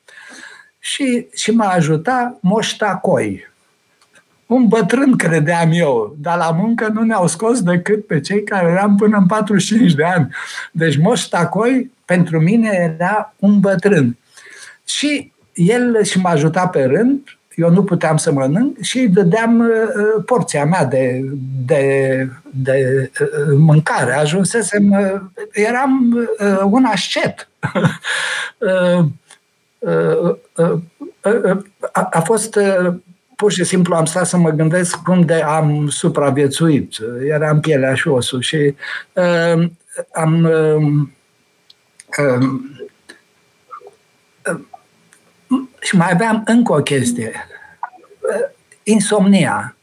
Și, 0.79 1.27
și 1.35 1.51
m-a 1.51 1.69
ajutat 1.69 2.39
moștacoi. 2.41 3.53
Un 4.47 4.69
bătrân 4.69 5.17
credeam 5.17 5.71
eu, 5.73 6.17
dar 6.21 6.37
la 6.37 6.51
muncă 6.51 6.89
nu 6.93 7.03
ne-au 7.03 7.27
scos 7.27 7.63
decât 7.63 8.07
pe 8.07 8.21
cei 8.21 8.45
care 8.45 8.71
eram 8.71 8.97
până 8.97 9.17
în 9.17 9.27
45 9.27 9.93
de 9.93 10.05
ani. 10.05 10.35
Deci 10.73 10.99
moștacoi 10.99 11.91
pentru 12.05 12.41
mine 12.41 12.69
era 12.99 13.35
un 13.39 13.61
bătrân. 13.61 14.17
Și 14.85 15.33
el 15.53 16.05
și 16.05 16.19
m-a 16.19 16.31
ajutat 16.31 16.71
pe 16.71 16.85
rând, 16.85 17.39
eu 17.57 17.71
nu 17.71 17.85
puteam 17.85 18.17
să 18.17 18.33
mănânc 18.33 18.81
și 18.81 18.99
îi 18.99 19.09
dădeam 19.09 19.59
uh, 19.59 20.23
porția 20.27 20.65
mea 20.65 20.85
de, 20.85 21.25
de, 21.65 22.29
de 22.51 23.11
uh, 23.21 23.57
mâncare. 23.57 24.13
Ajunsesem, 24.13 24.91
uh, 24.91 25.21
eram 25.53 26.19
uh, 26.39 26.59
un 26.65 26.85
ascet. 26.85 27.49
uh, 28.59 29.05
uh, 29.79 30.35
uh, 30.57 30.79
uh, 31.23 31.57
a, 31.93 32.09
a 32.11 32.21
fost 32.21 32.57
uh, 32.57 32.95
pur 33.37 33.53
și 33.53 33.65
simplu 33.65 33.95
am 33.95 34.05
stat 34.05 34.27
să 34.27 34.37
mă 34.37 34.51
gândesc 34.51 34.97
cum 34.97 35.21
de 35.21 35.35
am 35.35 35.89
supraviețuit. 35.89 36.97
Era 37.29 37.51
în 37.51 37.61
pielea 37.61 37.95
și 37.95 38.09
osul 38.09 38.41
și 38.41 38.75
uh, 39.13 39.69
am 40.13 40.45
uh, 40.45 41.09
uh, 42.19 42.49
și 45.85 45.97
mai 45.97 46.11
aveam 46.13 46.43
încă 46.47 46.73
o 46.73 46.83
chestie. 46.83 47.49
Insomnia. 48.83 49.77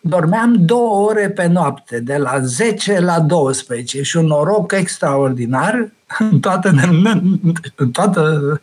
Dormeam 0.00 0.54
două 0.64 1.08
ore 1.08 1.30
pe 1.30 1.46
noapte, 1.46 2.00
de 2.00 2.16
la 2.16 2.40
10 2.40 3.00
la 3.00 3.20
12 3.20 4.02
și 4.02 4.16
un 4.16 4.26
noroc 4.26 4.72
extraordinar 4.72 5.88
în 6.30 6.40
toată, 6.40 6.72
în 7.74 7.90
toată 7.90 8.60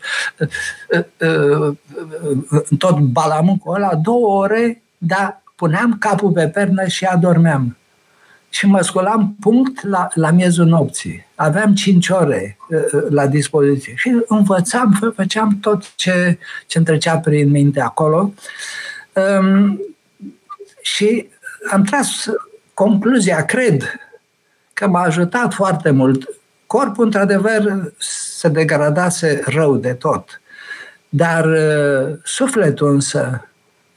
în 2.69 2.77
tot 2.77 2.99
balamucul 2.99 3.75
ăla, 3.75 3.95
două 3.95 4.27
ore, 4.27 4.81
dar 4.97 5.43
puneam 5.55 5.97
capul 5.99 6.31
pe 6.31 6.47
pernă 6.47 6.85
și 6.85 7.05
adormeam 7.05 7.77
și 8.53 8.65
mă 8.65 8.81
scolam 8.81 9.35
punct 9.39 9.83
la, 9.83 10.07
la 10.13 10.31
miezul 10.31 10.65
nopții. 10.65 11.25
Aveam 11.35 11.73
cinci 11.73 12.09
ore 12.09 12.57
uh, 12.69 13.03
la 13.09 13.27
dispoziție 13.27 13.93
și 13.95 14.21
învățam, 14.27 15.13
făceam 15.15 15.57
tot 15.61 15.95
ce, 15.95 16.37
ce 16.67 16.77
îmi 16.77 16.85
trecea 16.85 17.17
prin 17.17 17.49
minte 17.49 17.81
acolo. 17.81 18.33
Um, 19.13 19.81
și 20.81 21.29
am 21.71 21.83
tras 21.83 22.25
concluzia, 22.73 23.45
cred, 23.45 23.83
că 24.73 24.87
m-a 24.87 25.01
ajutat 25.01 25.53
foarte 25.53 25.89
mult. 25.89 26.29
Corpul, 26.67 27.05
într-adevăr, 27.05 27.93
se 27.97 28.47
degradase 28.47 29.41
rău 29.45 29.77
de 29.77 29.93
tot. 29.93 30.41
Dar 31.09 31.45
uh, 31.45 32.17
sufletul 32.23 32.93
însă, 32.93 33.47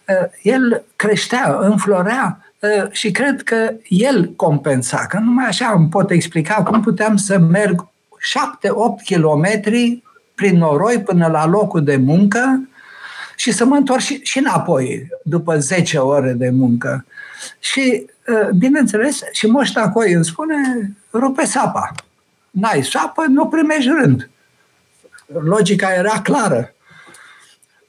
uh, 0.09 0.28
el 0.42 0.84
creștea, 0.96 1.59
înflorea, 1.61 2.40
Ă, 2.40 2.45
și 2.90 3.10
cred 3.10 3.42
că 3.42 3.72
el 3.88 4.32
compensa, 4.36 5.06
că 5.08 5.18
numai 5.18 5.46
așa 5.46 5.72
îmi 5.76 5.88
pot 5.88 6.10
explica 6.10 6.54
cum 6.54 6.82
puteam 6.82 7.16
să 7.16 7.38
merg 7.38 7.80
7-8 7.82 9.04
kilometri 9.04 10.02
prin 10.34 10.58
noroi 10.58 11.02
până 11.02 11.26
la 11.26 11.46
locul 11.46 11.84
de 11.84 11.96
muncă 11.96 12.68
și 13.36 13.52
să 13.52 13.64
mă 13.64 13.76
întorc 13.76 14.00
și, 14.00 14.20
și 14.22 14.38
înapoi 14.38 15.08
după 15.22 15.58
10 15.58 15.98
ore 15.98 16.32
de 16.32 16.50
muncă. 16.50 17.04
Și, 17.58 18.06
ă, 18.28 18.50
bineînțeles, 18.52 19.20
și 19.32 19.46
Moș 19.46 19.70
Tacoi 19.70 20.12
îmi 20.12 20.24
spune, 20.24 20.56
rupe 21.12 21.44
sapa. 21.44 21.94
N-ai 22.50 22.82
sapă, 22.82 23.24
nu 23.28 23.46
primești 23.46 23.90
rând. 23.90 24.30
Logica 25.26 25.92
era 25.94 26.20
clară. 26.20 26.74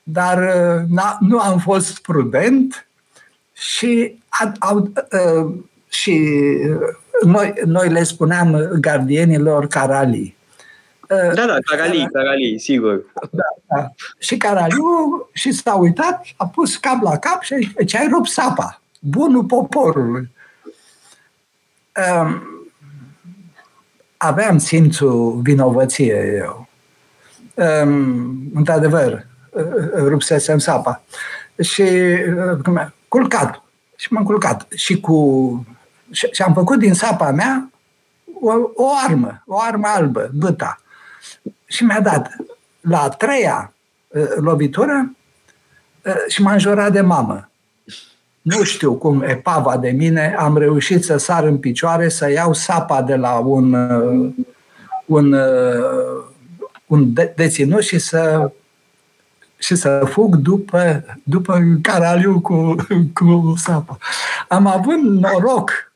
Dar 0.04 0.38
ă, 0.38 0.86
nu 1.20 1.40
am 1.40 1.60
fost 1.60 2.00
prudent 2.02 2.87
și 3.58 4.20
au, 4.60 4.78
uh, 4.78 5.54
și 5.90 6.22
noi, 7.24 7.54
noi 7.66 7.90
le 7.90 8.04
spuneam 8.04 8.70
gardienilor 8.80 9.68
caralii. 9.68 10.38
Uh, 11.10 11.34
da, 11.34 11.46
da, 11.46 11.58
caralii, 11.66 12.10
caralii, 12.14 12.60
sigur. 12.60 13.06
Da, 13.32 13.44
da. 13.66 13.92
Și 14.20 14.38
caraliu 14.38 15.30
și 15.34 15.52
s-a 15.52 15.76
uitat, 15.76 16.26
a 16.36 16.48
pus 16.48 16.76
cap 16.76 17.02
la 17.02 17.18
cap 17.18 17.42
și 17.42 17.74
ce 17.86 17.98
ai 17.98 18.08
rupt 18.12 18.30
sapa, 18.30 18.82
bunul 19.00 19.44
poporului. 19.44 20.32
Um, 22.22 22.42
aveam 24.18 24.58
simțul 24.58 25.40
vinovăție 25.44 26.36
eu. 26.38 26.68
Um, 27.54 28.52
într-adevăr, 28.54 29.26
rupsesem 29.96 30.58
sapa. 30.58 31.04
Și 31.62 31.82
uh, 31.82 32.60
culcat 33.08 33.64
și 33.96 34.14
m-am 34.14 34.24
culcat. 34.24 34.68
Și, 34.76 35.00
cu, 35.00 35.66
și, 36.12 36.28
și 36.32 36.42
am 36.42 36.54
făcut 36.54 36.80
din 36.80 36.94
sapa 36.94 37.32
mea 37.32 37.70
o, 38.42 38.54
o 38.74 38.88
armă, 39.08 39.44
o 39.46 39.60
armă 39.60 39.88
albă, 39.88 40.30
băta. 40.34 40.82
Și 41.66 41.84
mi-a 41.84 42.02
dat 42.02 42.36
la 42.82 43.02
a 43.02 43.10
treia 43.10 43.74
uh, 44.08 44.30
lovitură 44.36 45.16
uh, 46.06 46.14
și 46.28 46.42
m-a 46.42 46.52
înjurat 46.52 46.92
de 46.92 47.02
mamă. 47.02 47.50
Nu 48.42 48.64
știu 48.64 48.94
cum, 48.94 49.22
epava 49.22 49.78
de 49.78 49.90
mine, 49.90 50.36
am 50.38 50.58
reușit 50.58 51.04
să 51.04 51.18
sar 51.18 51.44
în 51.44 51.58
picioare, 51.58 52.10
să 52.10 52.32
iau 52.32 52.54
sapa 52.54 53.02
de 53.02 53.16
la 53.16 53.38
un, 53.38 53.74
uh, 53.74 54.34
un, 55.06 55.34
uh, 55.34 56.24
un 56.86 57.14
deținut 57.36 57.82
și 57.82 58.00
să 58.00 58.52
și 59.58 59.76
să 59.76 60.06
fug 60.10 60.36
după, 60.36 61.04
după 61.24 61.78
caraliu 61.82 62.40
cu, 62.40 62.76
cu 63.14 63.54
sapa. 63.58 63.98
Am 64.48 64.68
avut 64.68 65.02
noroc, 65.02 65.92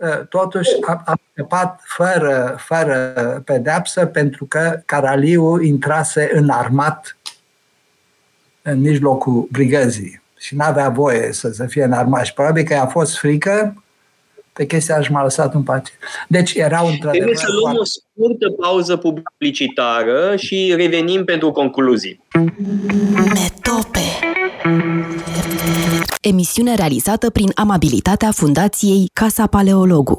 ă, 0.00 0.08
totuși 0.08 0.70
am, 0.86 1.02
am 1.04 1.20
scăpat 1.32 1.80
fără, 1.84 2.56
fără 2.58 3.12
pedeapsă 3.44 4.06
pentru 4.06 4.44
că 4.44 4.80
caraliu 4.86 5.62
intrase 5.62 6.30
în 6.32 6.48
armat 6.48 7.16
în 8.62 8.80
mijlocul 8.80 9.48
brigăzii 9.50 10.22
și 10.38 10.56
n-avea 10.56 10.88
voie 10.88 11.32
să, 11.32 11.50
să 11.50 11.66
fie 11.66 11.84
în 11.84 11.92
armat 11.92 12.24
și 12.24 12.34
probabil 12.34 12.64
că 12.64 12.74
a 12.74 12.86
fost 12.86 13.18
frică 13.18 13.82
pe 14.58 14.66
chestia 14.66 15.00
și 15.00 15.12
m-a 15.12 15.22
lăsat 15.22 15.54
în 15.54 15.62
pace. 15.62 15.92
Deci 16.28 16.54
era 16.54 16.80
un 16.80 16.96
Trebuie 17.10 17.36
să 17.36 17.46
luăm 17.50 17.74
foarte... 17.74 17.78
o 17.78 17.84
scurtă 17.84 18.50
pauză 18.50 18.96
publicitară 18.96 20.36
și 20.36 20.74
revenim 20.76 21.24
pentru 21.24 21.50
concluzii. 21.50 22.20
Metope 23.14 24.06
Emisiune 26.20 26.74
realizată 26.74 27.30
prin 27.30 27.50
amabilitatea 27.54 28.30
Fundației 28.30 29.10
Casa 29.12 29.46
Paleologu. 29.46 30.18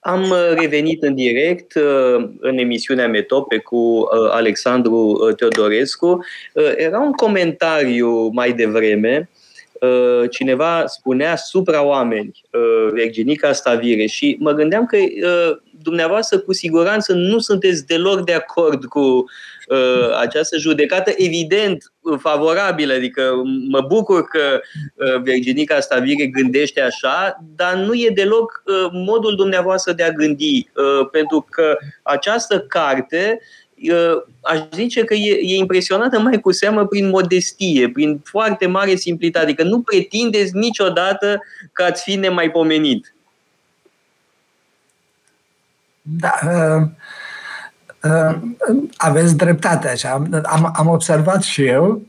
Am 0.00 0.34
revenit 0.54 1.02
în 1.02 1.14
direct 1.14 1.74
uh, 1.74 2.28
în 2.40 2.58
emisiunea 2.58 3.08
Metope 3.08 3.58
cu 3.58 3.76
uh, 3.76 4.06
Alexandru 4.30 4.96
uh, 4.96 5.34
Teodorescu. 5.34 6.24
Era 6.76 6.98
un 6.98 7.12
comentariu 7.12 8.28
mai 8.32 8.52
devreme 8.52 9.28
Uh, 9.32 9.37
cineva 10.30 10.86
spunea 10.86 11.36
supra-oameni, 11.36 12.40
uh, 12.52 12.92
Virginica 12.92 13.52
Stavire, 13.52 14.06
și 14.06 14.36
mă 14.40 14.52
gândeam 14.52 14.86
că 14.86 14.96
uh, 14.96 15.56
dumneavoastră 15.82 16.38
cu 16.38 16.52
siguranță 16.52 17.12
nu 17.12 17.38
sunteți 17.38 17.86
deloc 17.86 18.24
de 18.24 18.32
acord 18.32 18.84
cu 18.84 19.24
această 20.20 20.56
judecată, 20.58 21.12
evident 21.16 21.92
favorabilă, 22.18 22.92
adică 22.92 23.32
mă 23.68 23.80
bucur 23.80 24.24
că 24.24 24.60
Virginica 25.22 25.80
Stavire 25.80 26.26
gândește 26.26 26.80
așa, 26.80 27.44
dar 27.56 27.74
nu 27.74 27.94
e 27.94 28.10
deloc 28.14 28.62
modul 28.92 29.34
dumneavoastră 29.34 29.92
de 29.92 30.02
a 30.02 30.10
gândi, 30.10 30.68
pentru 31.10 31.46
că 31.50 31.76
această 32.02 32.60
carte 32.60 33.40
aș 34.40 34.58
zice 34.72 35.04
că 35.04 35.14
e, 35.14 35.38
e 35.42 35.56
impresionată 35.56 36.20
mai 36.20 36.40
cu 36.40 36.52
seamă 36.52 36.86
prin 36.86 37.08
modestie, 37.08 37.90
prin 37.90 38.20
foarte 38.24 38.66
mare 38.66 38.94
simplitate, 38.94 39.44
adică 39.44 39.62
nu 39.62 39.80
pretindeți 39.80 40.56
niciodată 40.56 41.42
că 41.72 41.82
ați 41.82 42.02
fi 42.02 42.14
nemaipomenit. 42.14 43.14
Da, 46.02 46.34
uh, 46.44 46.82
uh, 48.02 48.36
aveți 48.96 49.36
dreptate 49.36 49.88
așa. 49.88 50.28
Am, 50.42 50.72
am 50.74 50.86
observat 50.88 51.42
și 51.42 51.64
eu. 51.64 52.02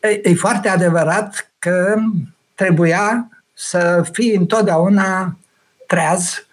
E, 0.00 0.20
e 0.22 0.34
foarte 0.34 0.68
adevărat 0.68 1.50
că 1.58 1.94
trebuia 2.54 3.28
să 3.54 4.04
fii 4.12 4.34
întotdeauna 4.34 5.36
treaz 5.86 6.46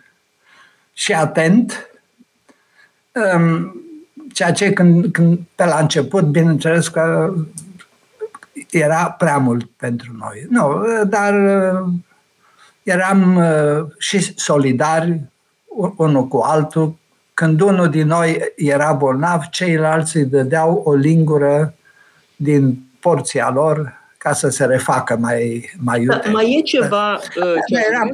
și 0.94 1.14
atent 1.14 1.90
um, 3.12 3.74
Ceea 4.34 4.52
ce 4.52 4.74
când, 4.74 5.12
când 5.12 5.40
pe 5.56 5.66
la 5.66 5.80
început, 5.80 6.24
bineînțeles 6.24 6.88
că 6.88 7.34
era 8.72 9.12
prea 9.12 9.38
mult 9.38 9.70
pentru 9.78 10.16
noi. 10.20 10.46
Nu, 10.50 10.84
dar 11.08 11.34
uh, 11.34 11.88
eram 12.84 13.36
uh, 13.36 13.86
și 13.98 14.38
solidari 14.40 15.22
unul 15.96 16.28
cu 16.28 16.38
altul. 16.38 16.98
Când 17.34 17.62
unul 17.62 17.90
din 17.90 18.08
noi 18.08 18.54
era 18.56 18.94
bolnav, 18.94 19.44
ceilalți 19.44 20.18
îi 20.18 20.26
dădeau 20.26 20.82
o 20.86 20.94
lingură 20.94 21.74
din 22.36 22.90
porția 23.00 23.50
lor 23.50 23.94
ca 24.18 24.34
să 24.34 24.50
se 24.50 24.66
refacă 24.66 25.18
mai, 25.18 25.72
mai 25.78 26.02
iute. 26.02 26.22
Da, 26.24 26.32
mai 26.32 26.58
e 26.58 26.62
ceva... 26.62 27.14
Uh, 27.14 27.54
ce 27.68 27.86
eram, 27.92 28.12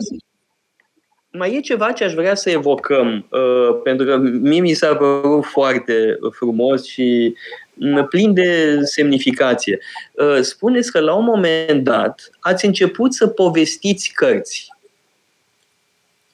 mai 1.38 1.56
e 1.56 1.60
ceva 1.60 1.92
ce 1.92 2.04
aș 2.04 2.14
vrea 2.14 2.36
să 2.36 2.50
evocăm, 2.50 3.26
uh, 3.30 3.80
pentru 3.84 4.06
că 4.06 4.18
mie 4.18 4.60
mi 4.60 4.74
s-a 4.74 4.96
părut 4.96 5.46
foarte 5.46 6.18
frumos 6.32 6.86
și 6.86 7.36
plin 8.10 8.34
de 8.34 8.80
semnificație. 8.84 9.80
Spuneți 10.42 10.92
că 10.92 11.00
la 11.00 11.14
un 11.14 11.24
moment 11.24 11.84
dat 11.84 12.30
ați 12.40 12.66
început 12.66 13.14
să 13.14 13.28
povestiți 13.28 14.12
cărți. 14.14 14.70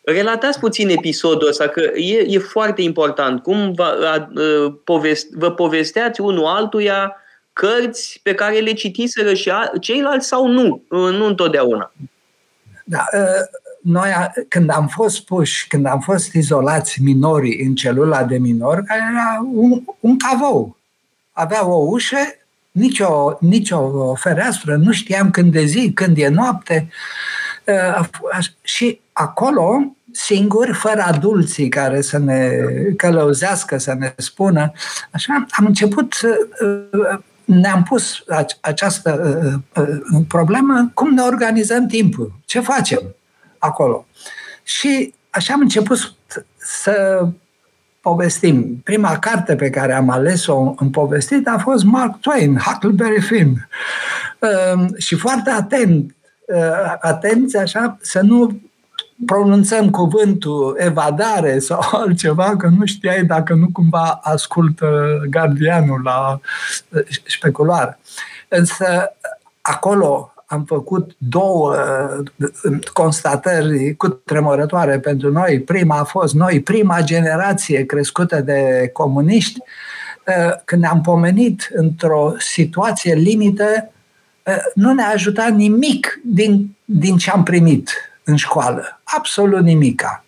Relatați 0.04 0.60
puțin 0.60 0.90
episodul 0.90 1.48
ăsta, 1.48 1.68
că 1.68 1.82
e, 1.96 2.26
e 2.28 2.38
foarte 2.38 2.82
important. 2.82 3.42
Cum 3.42 3.72
vă, 3.72 4.12
a, 4.14 4.32
povest, 4.84 5.32
vă 5.32 5.52
povesteați 5.52 6.22
unul 6.22 6.46
altuia 6.46 7.16
cărți 7.54 8.20
pe 8.24 8.34
care 8.34 8.60
le 8.60 8.74
citiseră 8.74 9.34
și 9.34 9.50
a, 9.50 9.72
ceilalți 9.80 10.28
sau 10.28 10.48
nu, 10.48 10.84
nu 10.90 11.26
întotdeauna. 11.26 11.94
Da, 12.86 13.06
noi, 13.82 14.10
când 14.48 14.70
am 14.70 14.88
fost 14.88 15.26
puși, 15.26 15.68
când 15.68 15.86
am 15.86 16.00
fost 16.00 16.34
izolați 16.34 17.02
minorii 17.02 17.66
în 17.66 17.76
celula 17.76 18.24
de 18.24 18.38
minor, 18.38 18.84
care 18.84 19.02
era 19.12 19.46
un, 19.54 19.82
un 20.00 20.18
cavou, 20.18 20.78
avea 21.32 21.68
o 21.68 21.76
ușă, 21.76 22.18
nicio, 22.72 23.38
nicio 23.40 24.14
fereastră, 24.16 24.76
nu 24.76 24.92
știam 24.92 25.32
când 25.32 25.52
de 25.52 25.66
zi, 25.66 25.92
când 25.94 26.18
e 26.18 26.28
noapte. 26.28 26.90
Și 28.62 29.00
acolo, 29.12 29.96
singur, 30.12 30.74
fără 30.74 31.02
adulții 31.02 31.70
care 31.70 32.02
să 32.02 32.18
ne 32.18 32.50
călăuzească, 32.98 33.78
să 33.78 33.94
ne 33.94 34.14
spună, 34.18 34.72
așa, 35.12 35.46
am 35.50 35.66
început 35.66 36.14
ne-am 37.46 37.84
pus 37.84 38.24
această 38.62 39.64
problemă, 40.28 40.92
cum 40.94 41.14
ne 41.14 41.22
organizăm 41.22 41.88
timpul, 41.88 42.32
ce 42.46 42.60
facem 42.60 43.16
acolo. 43.62 44.06
Și 44.64 45.14
așa 45.30 45.54
am 45.54 45.60
început 45.60 46.16
să 46.58 47.28
povestim. 48.02 48.82
Prima 48.84 49.20
carte 49.20 49.56
pe 49.56 49.70
care 49.70 49.94
am 49.94 50.10
ales-o 50.10 50.74
în 50.78 50.90
povestit 50.90 51.48
a 51.48 51.58
fost 51.58 51.84
Mark 51.84 52.20
Twain, 52.20 52.58
Huckleberry 52.58 53.22
Finn. 53.22 53.68
Uh, 54.40 54.86
și 54.98 55.16
foarte 55.16 55.50
atent, 55.50 56.16
uh, 56.48 56.96
atenți 57.00 57.58
așa, 57.58 57.98
să 58.02 58.22
nu 58.22 58.62
pronunțăm 59.26 59.90
cuvântul 59.90 60.76
evadare 60.80 61.60
sau 61.60 61.80
altceva, 62.02 62.56
că 62.58 62.68
nu 62.68 62.86
știai 62.86 63.24
dacă 63.24 63.54
nu 63.54 63.70
cumva 63.74 64.20
ascultă 64.24 65.20
gardianul 65.30 66.02
la 66.04 66.40
uh, 66.90 67.02
specular. 67.28 68.00
Însă 68.48 69.16
acolo 69.62 70.34
am 70.52 70.64
făcut 70.64 71.16
două 71.18 71.76
uh, 71.76 72.80
constatări 72.94 73.96
cu 73.96 74.08
tremurătoare 74.10 75.00
pentru 75.00 75.32
noi. 75.32 75.60
Prima 75.60 75.98
a 75.98 76.04
fost 76.04 76.34
noi, 76.34 76.62
prima 76.62 77.02
generație 77.02 77.86
crescută 77.86 78.42
de 78.42 78.90
comuniști, 78.94 79.60
uh, 79.60 80.56
când 80.66 80.82
ne-am 80.82 81.02
pomenit 81.02 81.70
într-o 81.74 82.34
situație 82.38 83.14
limită, 83.14 83.92
uh, 84.46 84.58
nu 84.76 84.94
ne-a 84.94 85.10
ajutat 85.14 85.52
nimic 85.52 86.20
din, 86.24 86.76
din 86.86 87.18
ce 87.18 87.32
am 87.32 87.44
primit 87.44 87.90
în 88.24 88.36
școală. 88.36 89.00
Absolut 89.04 89.62
nimica. 89.62 90.24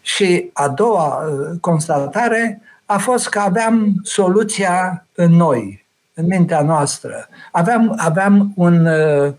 Și 0.00 0.50
a 0.52 0.68
doua 0.68 1.22
constatare 1.60 2.60
a 2.86 2.98
fost 2.98 3.28
că 3.28 3.38
aveam 3.38 3.94
soluția 4.02 5.06
în 5.14 5.32
noi, 5.32 5.81
în 6.14 6.26
mintea 6.26 6.62
noastră. 6.62 7.28
Aveam, 7.52 7.94
aveam 7.96 8.52
un, 8.56 8.86
uh, 8.86 9.32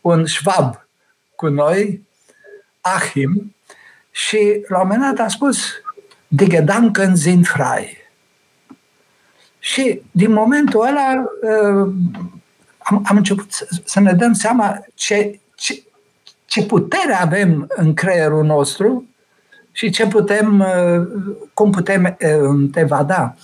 un 0.00 0.26
șvab 0.26 0.86
cu 1.36 1.48
noi, 1.48 2.06
Achim, 2.80 3.54
și 4.10 4.64
la 4.68 4.80
un 4.80 4.88
moment 4.88 5.16
dat 5.16 5.26
a 5.26 5.28
spus 5.28 5.58
Die 6.28 6.46
Gedanken 6.46 7.16
sind 7.16 7.46
frei. 7.46 7.96
Și 9.58 10.02
din 10.10 10.32
momentul 10.32 10.86
ăla 10.86 11.24
uh, 11.42 11.92
am, 12.78 13.02
am 13.04 13.16
început 13.16 13.52
să, 13.52 13.68
să 13.84 14.00
ne 14.00 14.12
dăm 14.12 14.32
seama 14.32 14.84
ce, 14.94 15.40
ce, 15.54 15.82
ce 16.46 16.62
putere 16.62 17.14
avem 17.14 17.66
în 17.68 17.94
creierul 17.94 18.44
nostru 18.44 19.08
și 19.72 19.90
ce 19.90 20.06
putem, 20.06 20.60
uh, 20.60 21.06
cum 21.54 21.70
putem 21.70 22.16
evada. 22.74 23.34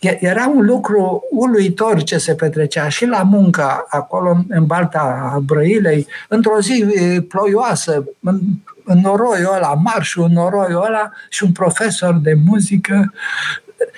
Era 0.00 0.46
un 0.54 0.64
lucru 0.64 1.22
uluitor 1.30 2.02
ce 2.02 2.18
se 2.18 2.34
petrecea 2.34 2.88
și 2.88 3.06
la 3.06 3.22
muncă 3.22 3.86
acolo 3.88 4.44
în 4.48 4.66
Balta 4.66 5.38
Brăilei, 5.44 6.06
într-o 6.28 6.60
zi 6.60 6.84
ploioasă, 7.28 8.04
în, 8.20 8.40
în 8.84 9.00
noroiul 9.00 9.54
ăla, 9.54 9.74
marșul 9.74 10.24
în 10.24 10.32
noroiul 10.32 10.84
ăla 10.84 11.10
și 11.28 11.44
un 11.44 11.52
profesor 11.52 12.18
de 12.22 12.34
muzică 12.44 13.12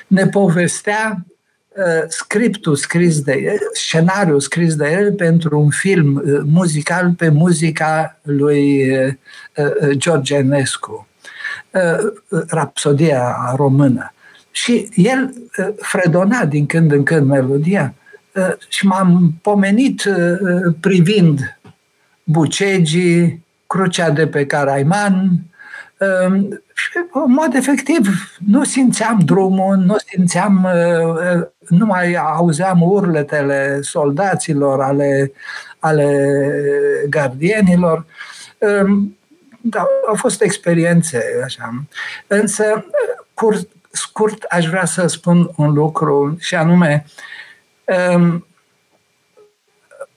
ne 0.07 0.27
povestea 0.27 1.25
uh, 1.69 2.05
scriptul 2.09 2.77
scris 2.77 3.21
de 3.21 3.33
el, 3.33 3.59
scenariul 3.73 4.41
scris 4.41 4.75
de 4.75 4.91
el 4.91 5.13
pentru 5.13 5.61
un 5.61 5.71
film 5.71 6.15
uh, 6.15 6.41
muzical 6.45 7.11
pe 7.11 7.29
muzica 7.29 8.19
lui 8.23 8.91
uh, 8.99 9.91
George 9.91 10.35
Enescu, 10.35 11.09
Rapsodia 12.49 13.53
română. 13.57 14.13
Și 14.51 14.89
el 14.95 15.33
uh, 15.59 15.69
fredona 15.77 16.45
din 16.45 16.67
când 16.67 16.93
în 16.93 17.03
când 17.03 17.27
melodia 17.27 17.95
uh, 18.35 18.53
și 18.69 18.87
m-am 18.87 19.35
pomenit 19.43 20.05
uh, 20.05 20.75
privind 20.81 21.59
bucegii, 22.25 23.45
crucea 23.67 24.11
de 24.11 24.27
pe 24.27 24.47
Caraiman 24.47 25.31
um, 25.99 26.63
și 26.75 26.91
în 27.13 27.33
mod 27.33 27.55
efectiv 27.55 28.09
nu 28.47 28.65
simțeam 28.65 29.19
drumul, 29.25 29.77
nu 29.77 29.97
simțeam, 30.07 30.69
nu 31.69 31.87
mai 31.87 32.15
auzeam 32.15 32.83
urletele 32.83 33.79
soldaților, 33.81 34.81
ale, 34.81 35.33
ale 35.79 36.29
gardienilor. 37.09 38.07
Um, 38.59 39.17
da, 39.61 39.87
au 40.09 40.15
fost 40.15 40.43
experiențe 40.43 41.23
așa. 41.45 41.85
Însă, 42.27 42.85
cur, 43.35 43.57
scurt 43.91 44.43
aș 44.43 44.67
vrea 44.67 44.85
să 44.85 45.07
spun 45.07 45.51
un 45.57 45.73
lucru 45.73 46.37
și 46.39 46.55
anume 46.55 47.05
um, 48.15 48.45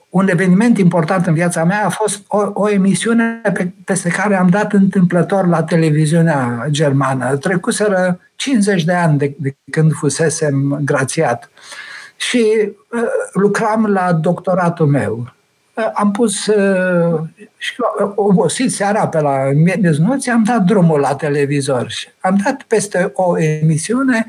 un 0.08 0.28
eveniment 0.28 0.78
important 0.78 1.26
în 1.26 1.34
viața 1.34 1.64
mea 1.64 1.84
a 1.84 1.88
fost 1.88 2.24
o, 2.28 2.50
o 2.52 2.70
emisiune 2.70 3.40
pe, 3.52 3.72
peste 3.84 4.08
care 4.08 4.36
am 4.36 4.48
dat 4.48 4.72
întâmplător 4.72 5.46
la 5.46 5.62
televiziunea 5.62 6.66
germană. 6.70 7.36
Trecuseră 7.36 8.20
50 8.36 8.84
de 8.84 8.92
ani 8.92 9.18
de, 9.18 9.34
de 9.38 9.56
când 9.70 9.92
fusesem 9.92 10.80
grațiat 10.84 11.50
și 12.16 12.44
uh, 12.90 13.00
lucram 13.32 13.86
la 13.86 14.12
doctoratul 14.12 14.86
meu. 14.86 15.33
Uh, 15.74 15.90
am 15.94 16.10
pus 16.10 16.46
uh, 16.46 17.20
și 17.56 17.74
uh, 18.00 18.12
obosit 18.14 18.72
seara 18.72 19.08
pe 19.08 19.20
la 19.20 19.50
miez 19.54 19.98
noții, 19.98 20.30
am 20.30 20.44
dat 20.44 20.62
drumul 20.62 21.00
la 21.00 21.14
televizor 21.14 21.90
și 21.90 22.08
am 22.20 22.40
dat 22.44 22.62
peste 22.62 23.10
o 23.14 23.38
emisiune 23.38 24.26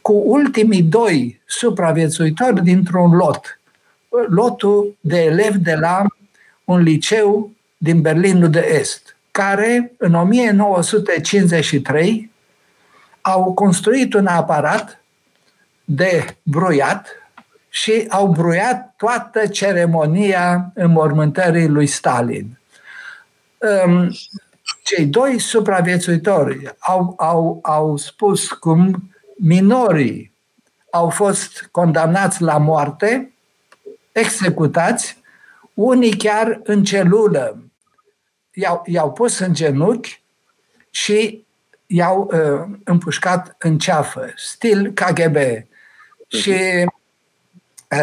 cu 0.00 0.22
ultimii 0.24 0.82
doi 0.82 1.40
supraviețuitori 1.46 2.62
dintr-un 2.62 3.10
lot. 3.10 3.60
Lotul 4.28 4.96
de 5.00 5.22
elevi 5.22 5.58
de 5.58 5.74
la 5.74 6.02
un 6.64 6.80
liceu 6.80 7.50
din 7.76 8.00
Berlinul 8.00 8.50
de 8.50 8.76
Est, 8.80 9.16
care 9.30 9.92
în 9.96 10.14
1953 10.14 12.30
au 13.20 13.52
construit 13.52 14.14
un 14.14 14.26
aparat 14.26 15.02
de 15.84 16.36
bruiat 16.42 17.19
și 17.70 18.06
au 18.08 18.26
bruiat 18.26 18.94
toată 18.96 19.46
ceremonia 19.46 20.70
înmormântării 20.74 21.68
lui 21.68 21.86
Stalin. 21.86 22.58
Cei 24.82 25.06
doi 25.06 25.38
supraviețuitori 25.38 26.74
au, 26.78 27.14
au, 27.16 27.58
au 27.62 27.96
spus 27.96 28.48
cum 28.48 29.10
minorii 29.36 30.32
au 30.90 31.08
fost 31.08 31.68
condamnați 31.70 32.42
la 32.42 32.58
moarte, 32.58 33.32
executați, 34.12 35.18
unii 35.74 36.16
chiar 36.16 36.60
în 36.62 36.84
celulă 36.84 37.70
i-au, 38.52 38.82
i-au 38.86 39.12
pus 39.12 39.38
în 39.38 39.54
genunchi 39.54 40.22
și 40.90 41.46
i-au 41.86 42.30
uh, 42.32 42.78
împușcat 42.84 43.56
în 43.58 43.78
ceafă, 43.78 44.32
stil 44.36 44.92
KGB. 44.92 45.36
Și 46.28 46.54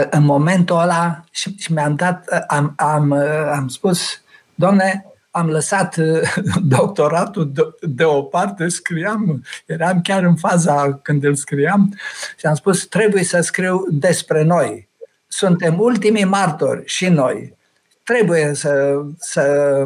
în 0.10 0.24
momentul 0.24 0.80
ăla 0.80 1.24
și, 1.32 1.56
și 1.58 1.74
mi-am 1.74 1.96
dat, 1.96 2.46
am, 2.48 2.74
am, 2.76 3.12
am 3.52 3.68
spus, 3.68 4.22
domne, 4.56 5.06
am 5.32 5.50
lăsat 5.50 5.96
doctoratul 6.78 7.76
deoparte, 7.82 8.68
scriam, 8.68 9.44
eram 9.66 10.02
chiar 10.02 10.24
în 10.24 10.36
faza 10.36 11.00
când 11.02 11.24
îl 11.24 11.36
scriam 11.36 11.94
și 12.38 12.46
am 12.46 12.56
spus, 12.56 12.86
trebuie 12.86 13.24
să 13.24 13.42
scriu 13.42 13.86
despre 13.90 14.44
noi. 14.44 14.90
Suntem 15.28 15.80
ultimii 15.80 16.24
martori 16.24 16.82
și 16.86 17.08
noi. 17.08 17.56
Trebuie 18.04 18.54
să, 18.54 19.02
să, 19.20 19.86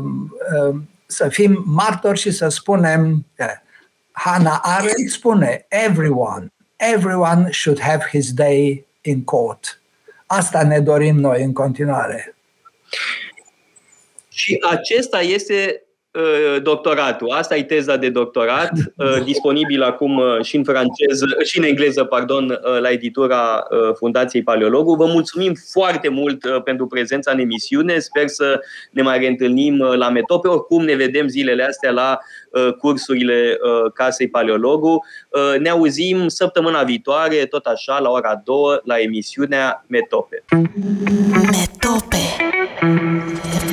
să 1.06 1.28
fim 1.28 1.64
martori 1.66 2.20
și 2.20 2.32
să 2.32 2.48
spunem, 2.48 3.26
Hannah 4.12 4.60
Arendt 4.62 5.12
spune, 5.12 5.66
everyone, 5.70 6.52
everyone 6.76 7.52
should 7.52 7.80
have 7.80 8.04
his 8.12 8.34
day 8.34 8.86
in 9.02 9.24
court. 9.24 9.81
Asta 10.34 10.64
ne 10.64 10.80
dorim 10.80 11.16
noi 11.16 11.44
în 11.44 11.54
continuare. 11.54 12.36
Și 14.30 14.58
acesta 14.70 15.22
este 15.22 15.82
uh, 15.82 15.91
doctoratul. 16.62 17.32
Asta 17.32 17.56
e 17.56 17.64
teza 17.64 17.96
de 17.96 18.10
doctorat, 18.10 18.72
uh, 18.96 19.24
disponibil 19.32 19.84
acum 19.84 20.18
uh, 20.18 20.42
și 20.42 20.56
în 20.56 20.64
franceză, 20.64 21.26
și 21.44 21.58
în 21.58 21.64
engleză, 21.64 22.04
pardon, 22.04 22.60
la 22.82 22.90
editura 22.90 23.68
Fundației 23.96 24.44
Paleologu. 24.44 24.96
Vă 24.96 25.06
mulțumim 25.06 25.54
foarte 25.72 26.10
mult 26.10 26.62
pentru 26.64 26.88
prezența 26.88 27.32
în 27.32 27.40
emisiune. 27.40 28.00
Sper 28.00 28.28
să 28.28 28.60
ne 28.92 29.02
mai 29.02 29.18
reîntâlnim 29.18 29.78
la 29.78 30.10
Metope. 30.10 30.48
Oricum 30.48 30.84
ne 30.84 30.96
vedem 30.96 31.28
zilele 31.28 31.64
astea 31.64 31.92
la 31.92 32.20
cursurile 32.78 33.58
Casei 33.94 34.30
Paleologu. 34.30 35.06
Ne 35.60 35.70
auzim 35.70 36.28
săptămâna 36.28 36.84
viitoare, 36.84 37.46
tot 37.46 37.66
așa, 37.66 38.00
la 38.00 38.10
ora 38.10 38.42
2, 38.44 38.56
la 38.84 39.00
emisiunea 39.00 39.86
Metope. 39.88 40.44
Metope 41.52 42.22